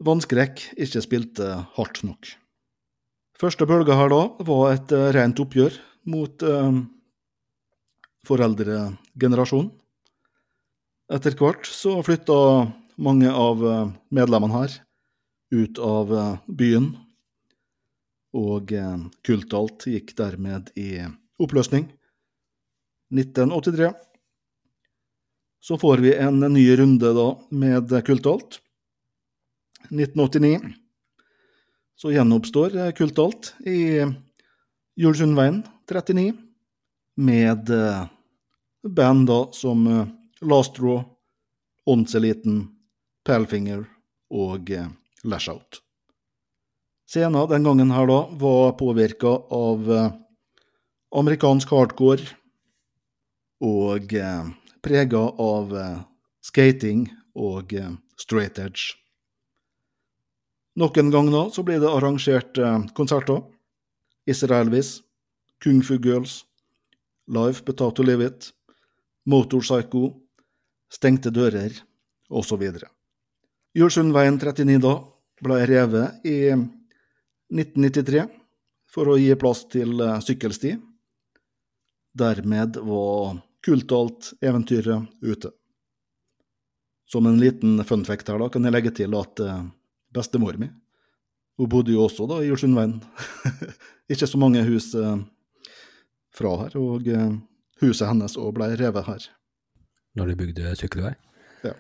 Vannskrekk 0.04 0.62
ikke 0.80 1.02
spilte 1.04 1.48
hardt 1.78 2.02
nok. 2.04 2.34
Første 3.40 3.64
bølga 3.68 3.96
her 3.96 4.12
da 4.12 4.20
var 4.48 4.74
et 4.74 4.92
rent 5.16 5.40
oppgjør 5.40 5.78
mot 6.12 6.44
eh, 6.44 6.82
foreldregenerasjonen. 8.28 9.72
Etter 11.10 11.34
hvert 11.40 11.66
så 11.66 11.96
flytta 12.06 12.38
mange 13.02 13.32
av 13.32 13.64
medlemmene 14.14 14.60
her 14.60 14.76
ut 15.50 15.80
av 15.80 16.14
eh, 16.14 16.38
byen, 16.48 16.92
og 18.38 18.74
eh, 18.74 18.98
Kultalt 19.26 19.88
gikk 19.90 20.14
dermed 20.18 20.70
i 20.78 21.02
oppløsning. 21.42 21.88
1983. 23.10 23.90
Så 25.60 25.78
får 25.82 26.04
vi 26.06 26.14
en 26.16 26.40
ny 26.40 26.66
runde 26.78 27.14
da 27.16 27.30
med 27.50 27.94
Kultalt. 28.06 28.62
1989 29.90 30.60
så 32.00 32.14
gjenoppstår 32.14 32.78
eh, 32.78 32.92
Kultalt 32.96 33.54
i 33.66 34.06
Julesundveien 35.00 35.64
39 35.90 36.34
med 37.20 37.72
band 38.96 39.26
da 39.28 39.40
som 39.56 39.82
Last 40.40 40.80
Raw, 40.80 41.02
Åndseliten, 41.88 42.62
Palfinger 43.28 43.84
og 44.32 44.72
Lash 45.24 45.50
Out. 45.50 45.82
Scenen 47.10 47.50
den 47.50 47.64
gangen 47.66 47.92
her 47.92 48.08
da 48.08 48.20
var 48.38 48.76
påvirka 48.78 49.32
av 49.50 49.92
eh, 49.92 50.12
amerikansk 51.18 51.72
hardcore 51.74 52.28
og 53.66 54.14
eh, 54.14 54.52
prega 54.86 55.24
av 55.42 55.74
eh, 55.74 55.98
skating 56.46 57.08
og 57.34 57.74
eh, 57.74 57.96
straight 58.20 58.62
edge. 58.62 58.94
Noen 60.80 61.10
gang 61.12 61.32
da 61.34 61.48
så 61.52 61.66
blir 61.66 61.82
det 61.82 61.90
arrangert 61.90 62.62
eh, 62.62 62.86
konserter. 62.94 63.42
Israelvis, 64.30 65.00
Kung 65.64 65.82
Fu 65.82 65.98
Girls, 65.98 66.44
Life 67.28 67.66
Betato 67.66 68.06
Live 68.06 68.26
It, 68.26 68.52
Motorpsycho, 69.26 70.14
Stengte 70.90 71.30
dører, 71.30 71.74
osv. 72.30 72.64
Julesundveien 73.78 74.40
39 74.42 74.80
da 74.82 74.94
ble 75.44 75.60
revet 75.70 76.26
i 76.28 76.52
1993, 76.52 78.26
for 78.90 79.12
å 79.12 79.18
gi 79.20 79.34
plass 79.40 79.66
til 79.72 80.00
eh, 80.02 80.18
sykkelsti. 80.26 80.74
Dermed 82.20 82.80
var 82.84 83.40
kultalt 83.66 84.34
eventyret 84.42 85.10
ute. 85.22 85.52
Som 87.10 87.28
en 87.30 87.40
liten 87.42 87.82
funfact 87.86 88.30
her, 88.30 88.42
da, 88.42 88.50
kan 88.54 88.66
jeg 88.66 88.76
legge 88.76 88.94
til 89.02 89.16
at 89.18 89.42
eh, 89.46 89.66
bestemor 90.14 90.60
mi 90.62 90.72
hun 91.60 91.68
bodde 91.68 91.92
jo 91.92 92.06
også 92.06 92.24
da 92.24 92.38
i 92.40 92.46
Julsundveien. 92.48 93.02
Ikke 94.14 94.30
så 94.32 94.40
mange 94.40 94.62
hus 94.64 94.94
eh, 94.96 95.18
fra 96.32 96.54
her, 96.62 96.78
og 96.80 97.10
huset 97.84 98.08
hennes 98.08 98.38
òg 98.40 98.54
ble 98.56 98.70
revet 98.80 99.10
her. 99.10 99.26
Når 100.16 100.32
de 100.32 100.38
bygde 100.40 100.72
sykkelvei. 100.80 101.12
Ja. 101.68 101.74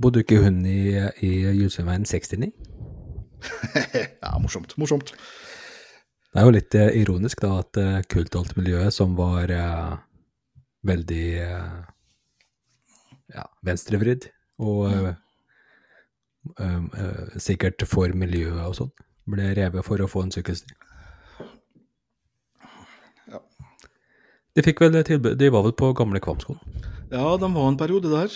Bodde 0.00 0.24
ikke 0.24 0.40
hun 0.40 0.62
i, 0.64 0.96
i 1.20 1.30
Julsundveien 1.60 2.08
69? 2.08 2.48
ja, 4.24 4.32
morsomt. 4.42 4.76
Morsomt. 4.80 5.12
Det 6.32 6.42
er 6.42 6.46
jo 6.46 6.54
litt 6.56 6.74
eh, 6.76 6.94
ironisk 7.00 7.40
da 7.44 7.58
at 7.62 7.78
kultholdt-miljøet, 8.12 8.92
som 8.94 9.14
var 9.16 9.52
eh, 9.52 9.94
veldig 10.86 11.26
eh, 11.42 11.76
ja, 13.34 13.46
venstrevridd 13.66 14.28
og 14.62 14.82
eh, 14.90 15.12
eh, 16.60 16.82
eh, 17.02 17.38
sikkert 17.42 17.84
for 17.88 18.12
miljøet 18.16 18.62
og 18.64 18.76
sånn, 18.78 18.92
ble 19.30 19.52
revet 19.58 19.86
for 19.86 20.02
å 20.02 20.10
få 20.10 20.26
en 20.26 20.34
sykkelsti. 20.34 20.76
Ja. 23.32 23.42
De 24.56 24.64
fikk 24.64 24.84
vel 24.84 24.98
tilbud, 25.04 25.36
de 25.40 25.52
var 25.52 25.66
vel 25.66 25.76
på 25.76 25.92
gamle 25.98 26.22
Kvamskolen? 26.22 26.62
Ja, 27.10 27.36
de 27.38 27.48
var 27.54 27.70
en 27.70 27.80
periode 27.80 28.10
der. 28.10 28.32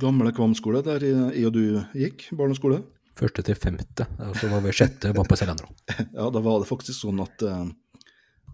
Gamle 0.00 0.30
Kvam 0.32 0.54
skole, 0.56 0.80
der 0.84 1.02
jeg 1.04 1.44
og 1.44 1.52
du 1.52 1.64
gikk, 1.98 2.30
barneskole. 2.38 2.78
Første 3.18 3.42
til 3.44 3.56
femte, 3.60 4.06
og 4.24 4.36
så 4.40 4.48
var 4.48 4.62
vi 4.64 4.72
sjette, 4.72 5.10
var 5.12 5.26
på 5.28 5.36
Selandro. 5.36 5.68
Ja, 6.16 6.28
da 6.32 6.40
var 6.40 6.62
det 6.62 6.68
faktisk 6.70 6.96
sånn 7.04 7.20
at 7.20 7.42
eh, 7.44 7.66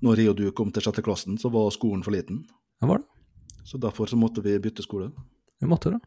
når 0.02 0.22
jeg 0.22 0.32
og 0.32 0.38
du 0.40 0.48
kom 0.56 0.72
til 0.74 0.82
sjette 0.82 1.04
klassen, 1.06 1.38
så 1.38 1.50
var 1.54 1.70
skolen 1.74 2.02
for 2.06 2.14
liten. 2.14 2.40
Ja, 2.82 2.88
var 2.90 3.02
det? 3.02 3.08
Så 3.68 3.78
derfor 3.78 4.10
så 4.10 4.18
måtte 4.18 4.42
vi 4.42 4.56
bytte 4.62 4.82
skole. 4.82 5.10
Vi 5.60 5.68
måtte 5.70 5.92
det. 5.94 6.00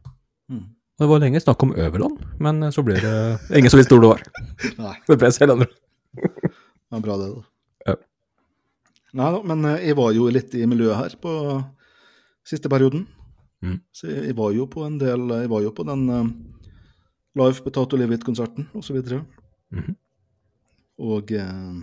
Mm. 0.52 0.66
Det 1.00 1.08
var 1.08 1.22
lenge 1.22 1.40
snakk 1.40 1.64
om 1.64 1.72
Øverland, 1.72 2.20
men 2.44 2.62
eh, 2.68 2.74
så 2.74 2.84
ble 2.84 2.98
det 3.00 3.14
ingen 3.56 3.72
som 3.72 3.80
visste 3.80 3.96
hvor 3.96 4.04
det 4.04 4.12
var. 4.12 4.26
Nei, 4.84 4.94
Det 5.08 5.18
ble 5.22 5.32
Selandro. 5.32 5.70
det 6.12 6.92
var 6.92 7.04
bra 7.08 7.18
det, 7.22 7.30
da. 7.32 7.44
Ja. 7.88 7.96
Nei 9.16 9.30
da, 9.32 9.42
men 9.48 9.64
eh, 9.72 9.88
jeg 9.88 9.96
var 10.00 10.12
jo 10.16 10.28
litt 10.32 10.52
i 10.60 10.68
miljøet 10.68 11.00
her 11.00 11.16
på 11.24 11.32
siste 12.48 12.68
perioden. 12.72 13.06
Mm. 13.64 13.78
Så 13.94 14.10
jeg 14.10 14.28
jeg 14.28 14.36
var 14.36 14.52
jo 14.52 14.66
på 14.66 14.82
en 14.82 14.96
del 14.98 15.28
Jeg 15.38 15.48
var 15.52 15.60
jo 15.62 15.70
på 15.70 15.84
den 15.86 16.00
Live 17.38 17.64
Potato 17.64 17.96
Live-konserten, 17.96 18.68
og 18.74 18.84
så 18.84 18.96
videre. 18.96 19.22
Mhm. 19.72 19.96
Og 21.02 21.32
eh, 21.32 21.82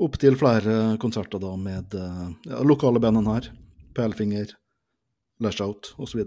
opptil 0.00 0.36
flere 0.38 0.96
konserter 1.00 1.40
da 1.40 1.54
med 1.56 1.96
eh, 1.96 2.26
ja, 2.50 2.60
lokale 2.62 3.00
bandene 3.00 3.36
her. 3.38 3.50
Pælfinger, 3.96 4.52
Lash 5.40 5.62
Out 5.64 5.94
osv. 5.98 6.20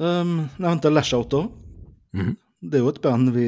Um, 0.00 0.48
nevnte 0.58 0.90
Lash 0.90 1.14
Out 1.14 1.30
da. 1.30 1.48
-hmm. 2.12 2.36
Det 2.60 2.74
er 2.74 2.84
jo 2.84 2.88
et 2.88 3.00
band 3.00 3.30
vi 3.32 3.46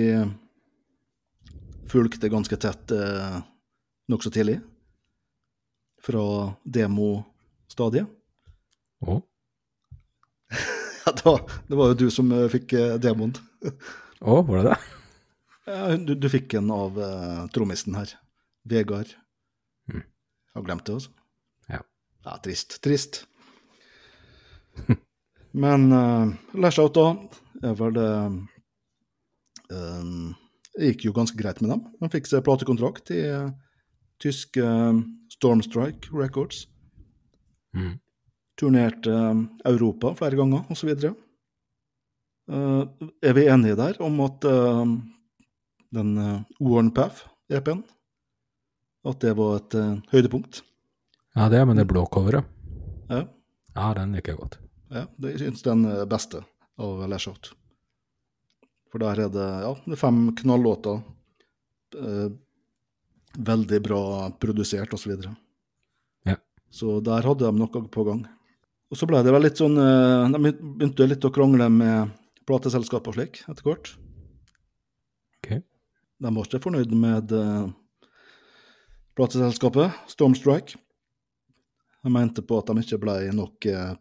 fulgte 1.88 2.28
ganske 2.28 2.56
tett 2.56 2.90
eh, 2.90 3.40
nokså 4.08 4.30
tidlig. 4.30 4.60
Fra 6.02 6.54
demostadiet. 6.64 8.06
Oh. 9.00 9.20
det, 11.16 11.24
var, 11.24 11.50
det 11.68 11.78
var 11.78 11.92
jo 11.92 11.94
du 11.94 12.10
som 12.10 12.30
eh, 12.32 12.48
fikk 12.52 12.74
eh, 12.78 12.94
demoen. 13.02 13.34
å, 14.20 14.42
var 14.46 14.58
det 14.58 14.72
det? 14.72 14.80
Du, 16.02 16.16
du 16.18 16.26
fikk 16.26 16.56
en 16.58 16.72
av 16.74 16.96
uh, 16.98 17.44
trommisen 17.54 17.94
her. 17.94 18.10
Vegard. 18.66 19.12
Mm. 19.86 20.00
Jeg 20.02 20.56
har 20.58 20.64
glemt 20.66 20.88
det, 20.88 20.96
altså. 20.96 21.12
Ja. 21.70 21.78
Ja, 22.26 22.34
trist. 22.42 22.74
Trist. 22.82 23.20
Men 25.64 25.86
uh, 25.94 26.34
Lash 26.58 26.82
Out, 26.82 26.98
da, 26.98 27.14
er 27.62 27.78
vel 27.78 27.94
det 27.94 28.10
Det 29.70 30.90
gikk 30.90 31.06
jo 31.06 31.14
ganske 31.14 31.38
greit 31.38 31.62
med 31.62 31.70
dem. 31.76 31.86
De 32.02 32.10
fikk 32.10 32.26
seg 32.26 32.42
platekontrakt 32.48 33.14
i 33.14 33.22
uh, 33.30 33.54
tyske 34.20 34.66
uh, 34.66 34.98
Stormstrike 35.38 36.10
Records. 36.10 36.66
Mhm. 37.78 38.00
Turnerte 38.58 39.12
uh, 39.12 39.42
Europa 39.68 40.14
flere 40.18 40.38
ganger, 40.38 40.64
osv. 40.70 40.92
Uh, 42.52 42.84
er 43.22 43.36
vi 43.36 43.46
enige 43.48 43.78
der 43.78 44.00
om 44.04 44.20
at 44.24 44.44
uh, 44.48 44.84
den 45.92 46.12
Warren 46.60 46.90
Path-EP-en 46.94 47.82
At 49.04 49.20
det 49.20 49.34
var 49.36 49.58
et 49.58 49.74
høydepunkt? 50.12 50.62
Ja, 51.34 51.48
det 51.48 51.58
er 51.58 51.66
med 51.66 51.80
det 51.80 51.88
blå 51.90 52.04
coveret. 52.06 52.46
Ja. 53.10 53.24
Ja, 53.74 53.88
den 53.96 54.12
liker 54.14 54.32
jeg 54.32 54.38
godt. 54.40 54.58
Ja, 54.92 55.06
det 55.18 55.34
jeg 55.34 55.40
synes 55.42 55.64
den 55.64 55.84
er 55.88 56.06
beste 56.08 56.42
av 56.80 57.02
Lash 57.08 57.28
Out. 57.28 57.52
For 58.92 59.00
der 59.00 59.24
er 59.24 59.32
det 59.32 59.48
ja, 59.64 59.72
det 59.86 59.96
er 59.96 60.00
fem 60.00 60.20
knallåter. 60.36 61.00
Eh, 61.96 62.28
veldig 63.38 63.80
bra 63.84 64.02
produsert, 64.40 64.92
osv. 64.92 65.16
Så, 65.22 65.32
Ja. 66.28 66.36
så 66.70 67.00
der 67.00 67.24
hadde 67.24 67.48
de 67.48 67.58
noe 67.58 67.88
på 67.88 68.04
gang. 68.04 68.26
Og 68.92 68.98
så 69.00 69.08
ble 69.08 69.22
det 69.24 69.32
vel 69.32 69.46
litt 69.46 69.60
sånn 69.60 69.78
eh, 69.80 70.30
De 70.34 70.40
begynte 70.42 71.08
litt 71.08 71.24
å 71.24 71.32
krangle 71.32 71.68
med 71.72 72.12
plateselskap 72.48 73.06
og 73.08 73.16
slik, 73.16 73.40
etter 73.48 73.64
hvert. 73.64 73.94
Ok. 75.38 75.62
De 76.22 76.32
var 76.36 76.48
ikke 76.48 76.60
fornøyd 76.64 76.92
med 76.98 77.32
eh, 77.38 77.70
plateselskapet, 79.16 79.96
Stormstrike. 80.12 80.76
De 82.02 82.10
mente 82.12 82.42
på 82.44 82.58
at 82.58 82.68
de 82.68 82.82
ikke 82.82 83.00
ble 83.00 83.16
nok 83.38 83.68
eh, 83.70 83.94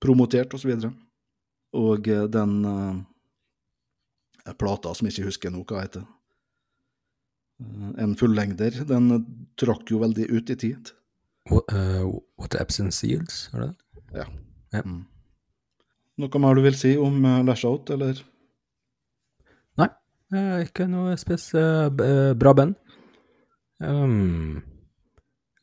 promotert 0.00 0.54
osv. 0.56 0.72
Og, 0.72 0.86
så 0.86 0.92
og 1.80 2.08
den 2.32 2.54
plata 4.58 4.94
som 4.96 5.06
jeg 5.06 5.14
ikke 5.14 5.28
husker 5.28 5.52
nå 5.54 5.60
hva 5.68 5.84
heter, 5.84 6.06
en 8.00 8.16
fullengder, 8.18 8.80
den 8.88 9.12
trakk 9.60 9.92
jo 9.92 10.00
veldig 10.00 10.26
ut 10.32 10.50
i 10.50 10.56
tid. 10.58 10.90
What, 11.50 11.70
uh, 11.72 12.08
what 12.40 12.56
absence 12.58 13.06
yields, 13.06 13.48
er 13.52 13.66
det? 13.66 13.70
Ja. 14.14 14.26
Ja. 14.74 14.82
Mm. 14.84 15.04
Noe 16.20 16.42
mer 16.42 16.58
du 16.58 16.64
vil 16.64 16.76
si 16.76 16.96
om 17.00 17.22
uh, 17.24 17.40
Lash 17.46 17.64
Out, 17.68 17.90
eller? 17.94 18.18
Nei, 19.80 19.88
eh, 20.36 20.56
ikke 20.66 20.86
noe 20.90 21.16
spes 21.20 21.50
eh, 21.58 21.86
eh, 21.88 22.32
bra 22.38 22.52
band. 22.56 22.76
Um, 23.80 24.60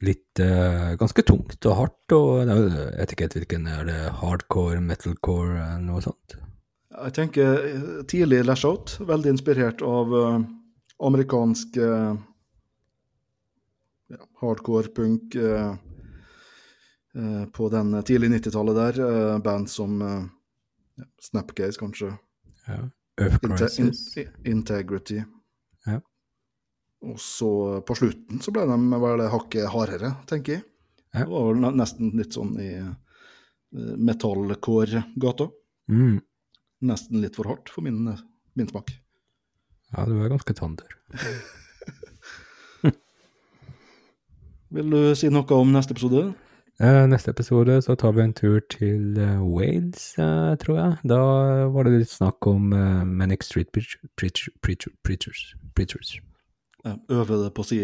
litt 0.02 0.42
eh, 0.42 0.96
ganske 0.98 1.24
tungt 1.26 1.66
og 1.70 1.78
hardt, 1.78 2.16
og 2.18 2.50
jeg 2.50 2.66
vet 2.98 3.14
ikke 3.14 3.30
hvilken 3.36 3.68
er 3.70 3.88
det 3.88 4.00
hardcore, 4.22 4.82
metalcore, 4.82 5.58
eh, 5.62 5.80
noe 5.86 6.02
sånt. 6.06 6.38
Jeg 6.98 7.14
tenker 7.18 7.66
eh, 7.70 7.90
tidlig 8.10 8.44
Lash 8.46 8.66
Out, 8.66 8.98
veldig 9.06 9.36
inspirert 9.36 9.84
av 9.86 10.14
eh, 10.18 10.40
amerikansk 11.08 11.78
eh, 11.82 12.16
ja, 14.14 14.24
hardcore 14.42 14.94
punk 14.96 15.38
eh, 15.38 15.68
eh, 15.68 15.76
på 17.56 17.70
den 17.74 17.96
tidlig 18.06 18.30
90-tallet 18.36 18.76
der. 18.78 19.00
eh, 19.08 19.38
band 19.46 19.70
som 19.72 20.02
eh, 20.02 20.24
ja, 21.02 21.06
Snapcase, 21.22 21.80
kanskje. 21.80 22.12
Ja. 22.68 22.80
Earth 23.22 23.40
Inte 23.44 23.54
in 23.82 23.88
Crisis. 23.90 24.18
integrity. 24.46 25.24
Ja. 25.88 26.02
Og 27.02 27.20
så 27.22 27.50
på 27.88 27.96
slutten 27.98 28.42
så 28.42 28.52
ble 28.54 28.66
de 28.70 28.78
vel 29.02 29.24
hakket 29.34 29.70
hardere, 29.74 30.12
tenker 30.30 30.58
jeg. 30.60 30.64
Ja. 31.14 31.24
Det 31.24 31.30
var 31.32 31.48
vel 31.54 31.62
nesten 31.80 32.12
litt 32.20 32.34
sånn 32.38 32.54
i 32.62 32.72
eh, 32.78 32.94
metallcore-gata. 33.98 35.48
Mm. 35.90 36.20
Nesten 36.86 37.22
litt 37.24 37.36
for 37.40 37.50
hardt 37.50 37.70
for 37.74 37.82
min, 37.88 38.04
min 38.58 38.70
smak. 38.70 38.92
Ja, 39.96 40.04
du 40.06 40.18
er 40.22 40.30
ganske 40.34 40.54
tander. 40.54 40.90
Vil 44.70 44.90
du 44.92 45.00
si 45.16 45.30
noe 45.32 45.48
om 45.58 45.70
neste 45.72 45.96
episode? 45.96 46.34
Eh, 46.80 47.08
neste 47.10 47.32
episode 47.32 47.82
så 47.82 47.96
tar 47.96 48.12
vi 48.14 48.22
en 48.22 48.34
tur 48.38 48.60
til 48.70 49.18
eh, 49.18 49.40
Wales, 49.42 50.12
eh, 50.22 50.52
tror 50.62 50.76
jeg. 50.78 50.98
Da 51.10 51.22
var 51.74 51.88
det 51.88 52.04
litt 52.04 52.12
snakk 52.12 52.46
om 52.46 52.70
uh, 52.70 53.02
Manic 53.02 53.48
Street 53.48 53.72
Preacher, 53.74 54.04
preacher, 54.14 54.54
preacher, 54.62 54.94
Preachers. 55.02 55.56
Preachers. 55.74 56.12
Ja, 56.86 56.94
øve 57.10 57.40
det 57.42 57.50
på 57.58 57.66
å 57.66 57.68
si 57.68 57.80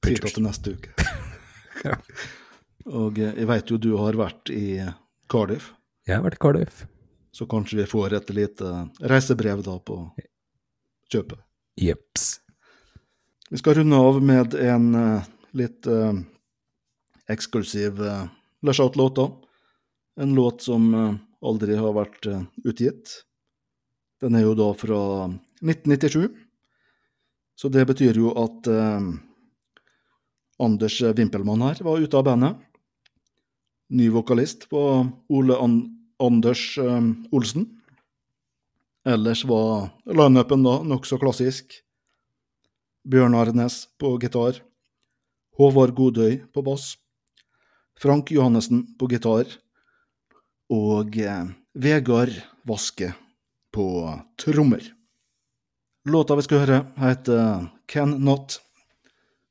Preachers. 0.00 0.32
til 0.36 0.46
neste 0.48 0.76
uke. 0.76 0.94
Ja. 1.80 1.94
Og 2.92 3.16
jeg 3.16 3.46
vet 3.48 3.70
jo 3.72 3.78
du 3.80 3.94
har 3.96 4.16
vært 4.18 4.50
i 4.52 4.82
Cardiff, 5.32 5.70
Jeg 6.04 6.18
har 6.18 6.24
vært 6.26 6.36
i 6.36 6.40
Cardiff. 6.42 6.82
så 7.32 7.46
kanskje 7.48 7.78
vi 7.78 7.86
får 7.88 8.16
et 8.18 8.32
lite 8.36 8.72
reisebrev 9.00 9.62
da 9.64 9.78
på 9.78 9.96
kjøpet. 11.08 11.40
Jeps. 11.80 12.26
Vi 13.48 13.62
skal 13.62 13.78
runde 13.78 13.96
av 13.96 14.20
med 14.20 14.58
en 14.60 14.90
litt 15.56 15.88
eksklusiv 17.30 18.00
uh, 18.02 18.28
Lash 18.66 18.82
Out-låt. 18.82 19.16
da. 19.16 19.30
En 20.20 20.34
låt 20.36 20.62
som 20.66 20.92
uh, 20.94 21.14
aldri 21.42 21.78
har 21.78 21.96
vært 21.96 22.26
uh, 22.26 22.42
utgitt. 22.64 23.24
Den 24.20 24.36
er 24.36 24.44
jo 24.44 24.54
da 24.58 24.68
fra 24.76 25.00
1997. 25.64 26.28
Så 27.60 27.68
det 27.68 27.86
betyr 27.88 28.16
jo 28.16 28.30
at 28.40 28.68
eh, 28.72 29.08
Anders 30.64 30.96
Wimpelmann 31.16 31.64
her 31.64 31.82
var 31.84 32.00
ute 32.00 32.16
av 32.16 32.24
bandet. 32.24 32.56
Ny 33.92 34.06
vokalist 34.14 34.64
var 34.72 35.10
Ole 35.28 35.58
An 35.60 35.82
Anders 36.20 36.62
eh, 36.80 37.10
Olsen. 37.36 37.66
Ellers 39.04 39.44
var 39.48 39.90
lineupen 40.08 40.64
da 40.64 40.78
nokså 40.84 41.20
klassisk. 41.20 41.76
Bjørn 43.08 43.36
Arnes 43.36 43.82
på 44.00 44.14
gitar. 44.20 44.60
Håvard 45.60 45.92
Godøy 45.96 46.42
på 46.52 46.64
bass. 46.64 46.94
Frank 48.00 48.30
Johannessen 48.30 48.84
på 48.98 49.08
gitar. 49.10 49.44
Og 50.72 51.18
eh, 51.18 51.44
Vegard 51.74 52.32
Vaske 52.64 53.12
på 53.74 53.86
trommer. 54.40 54.82
Låta 56.08 56.36
vi 56.38 56.46
skal 56.46 56.64
høre, 56.64 56.80
heter 56.96 57.68
Can 57.90 58.16
Not. 58.24 58.60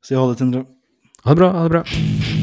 Si 0.02 0.18
ha 0.18 0.26
det, 0.32 0.39
Tindre. 0.41 0.66
Ha 1.24 1.36
det 1.36 1.43
bra. 1.43 1.54
Ha 1.54 1.64
det 1.68 1.78
bra. 1.78 2.39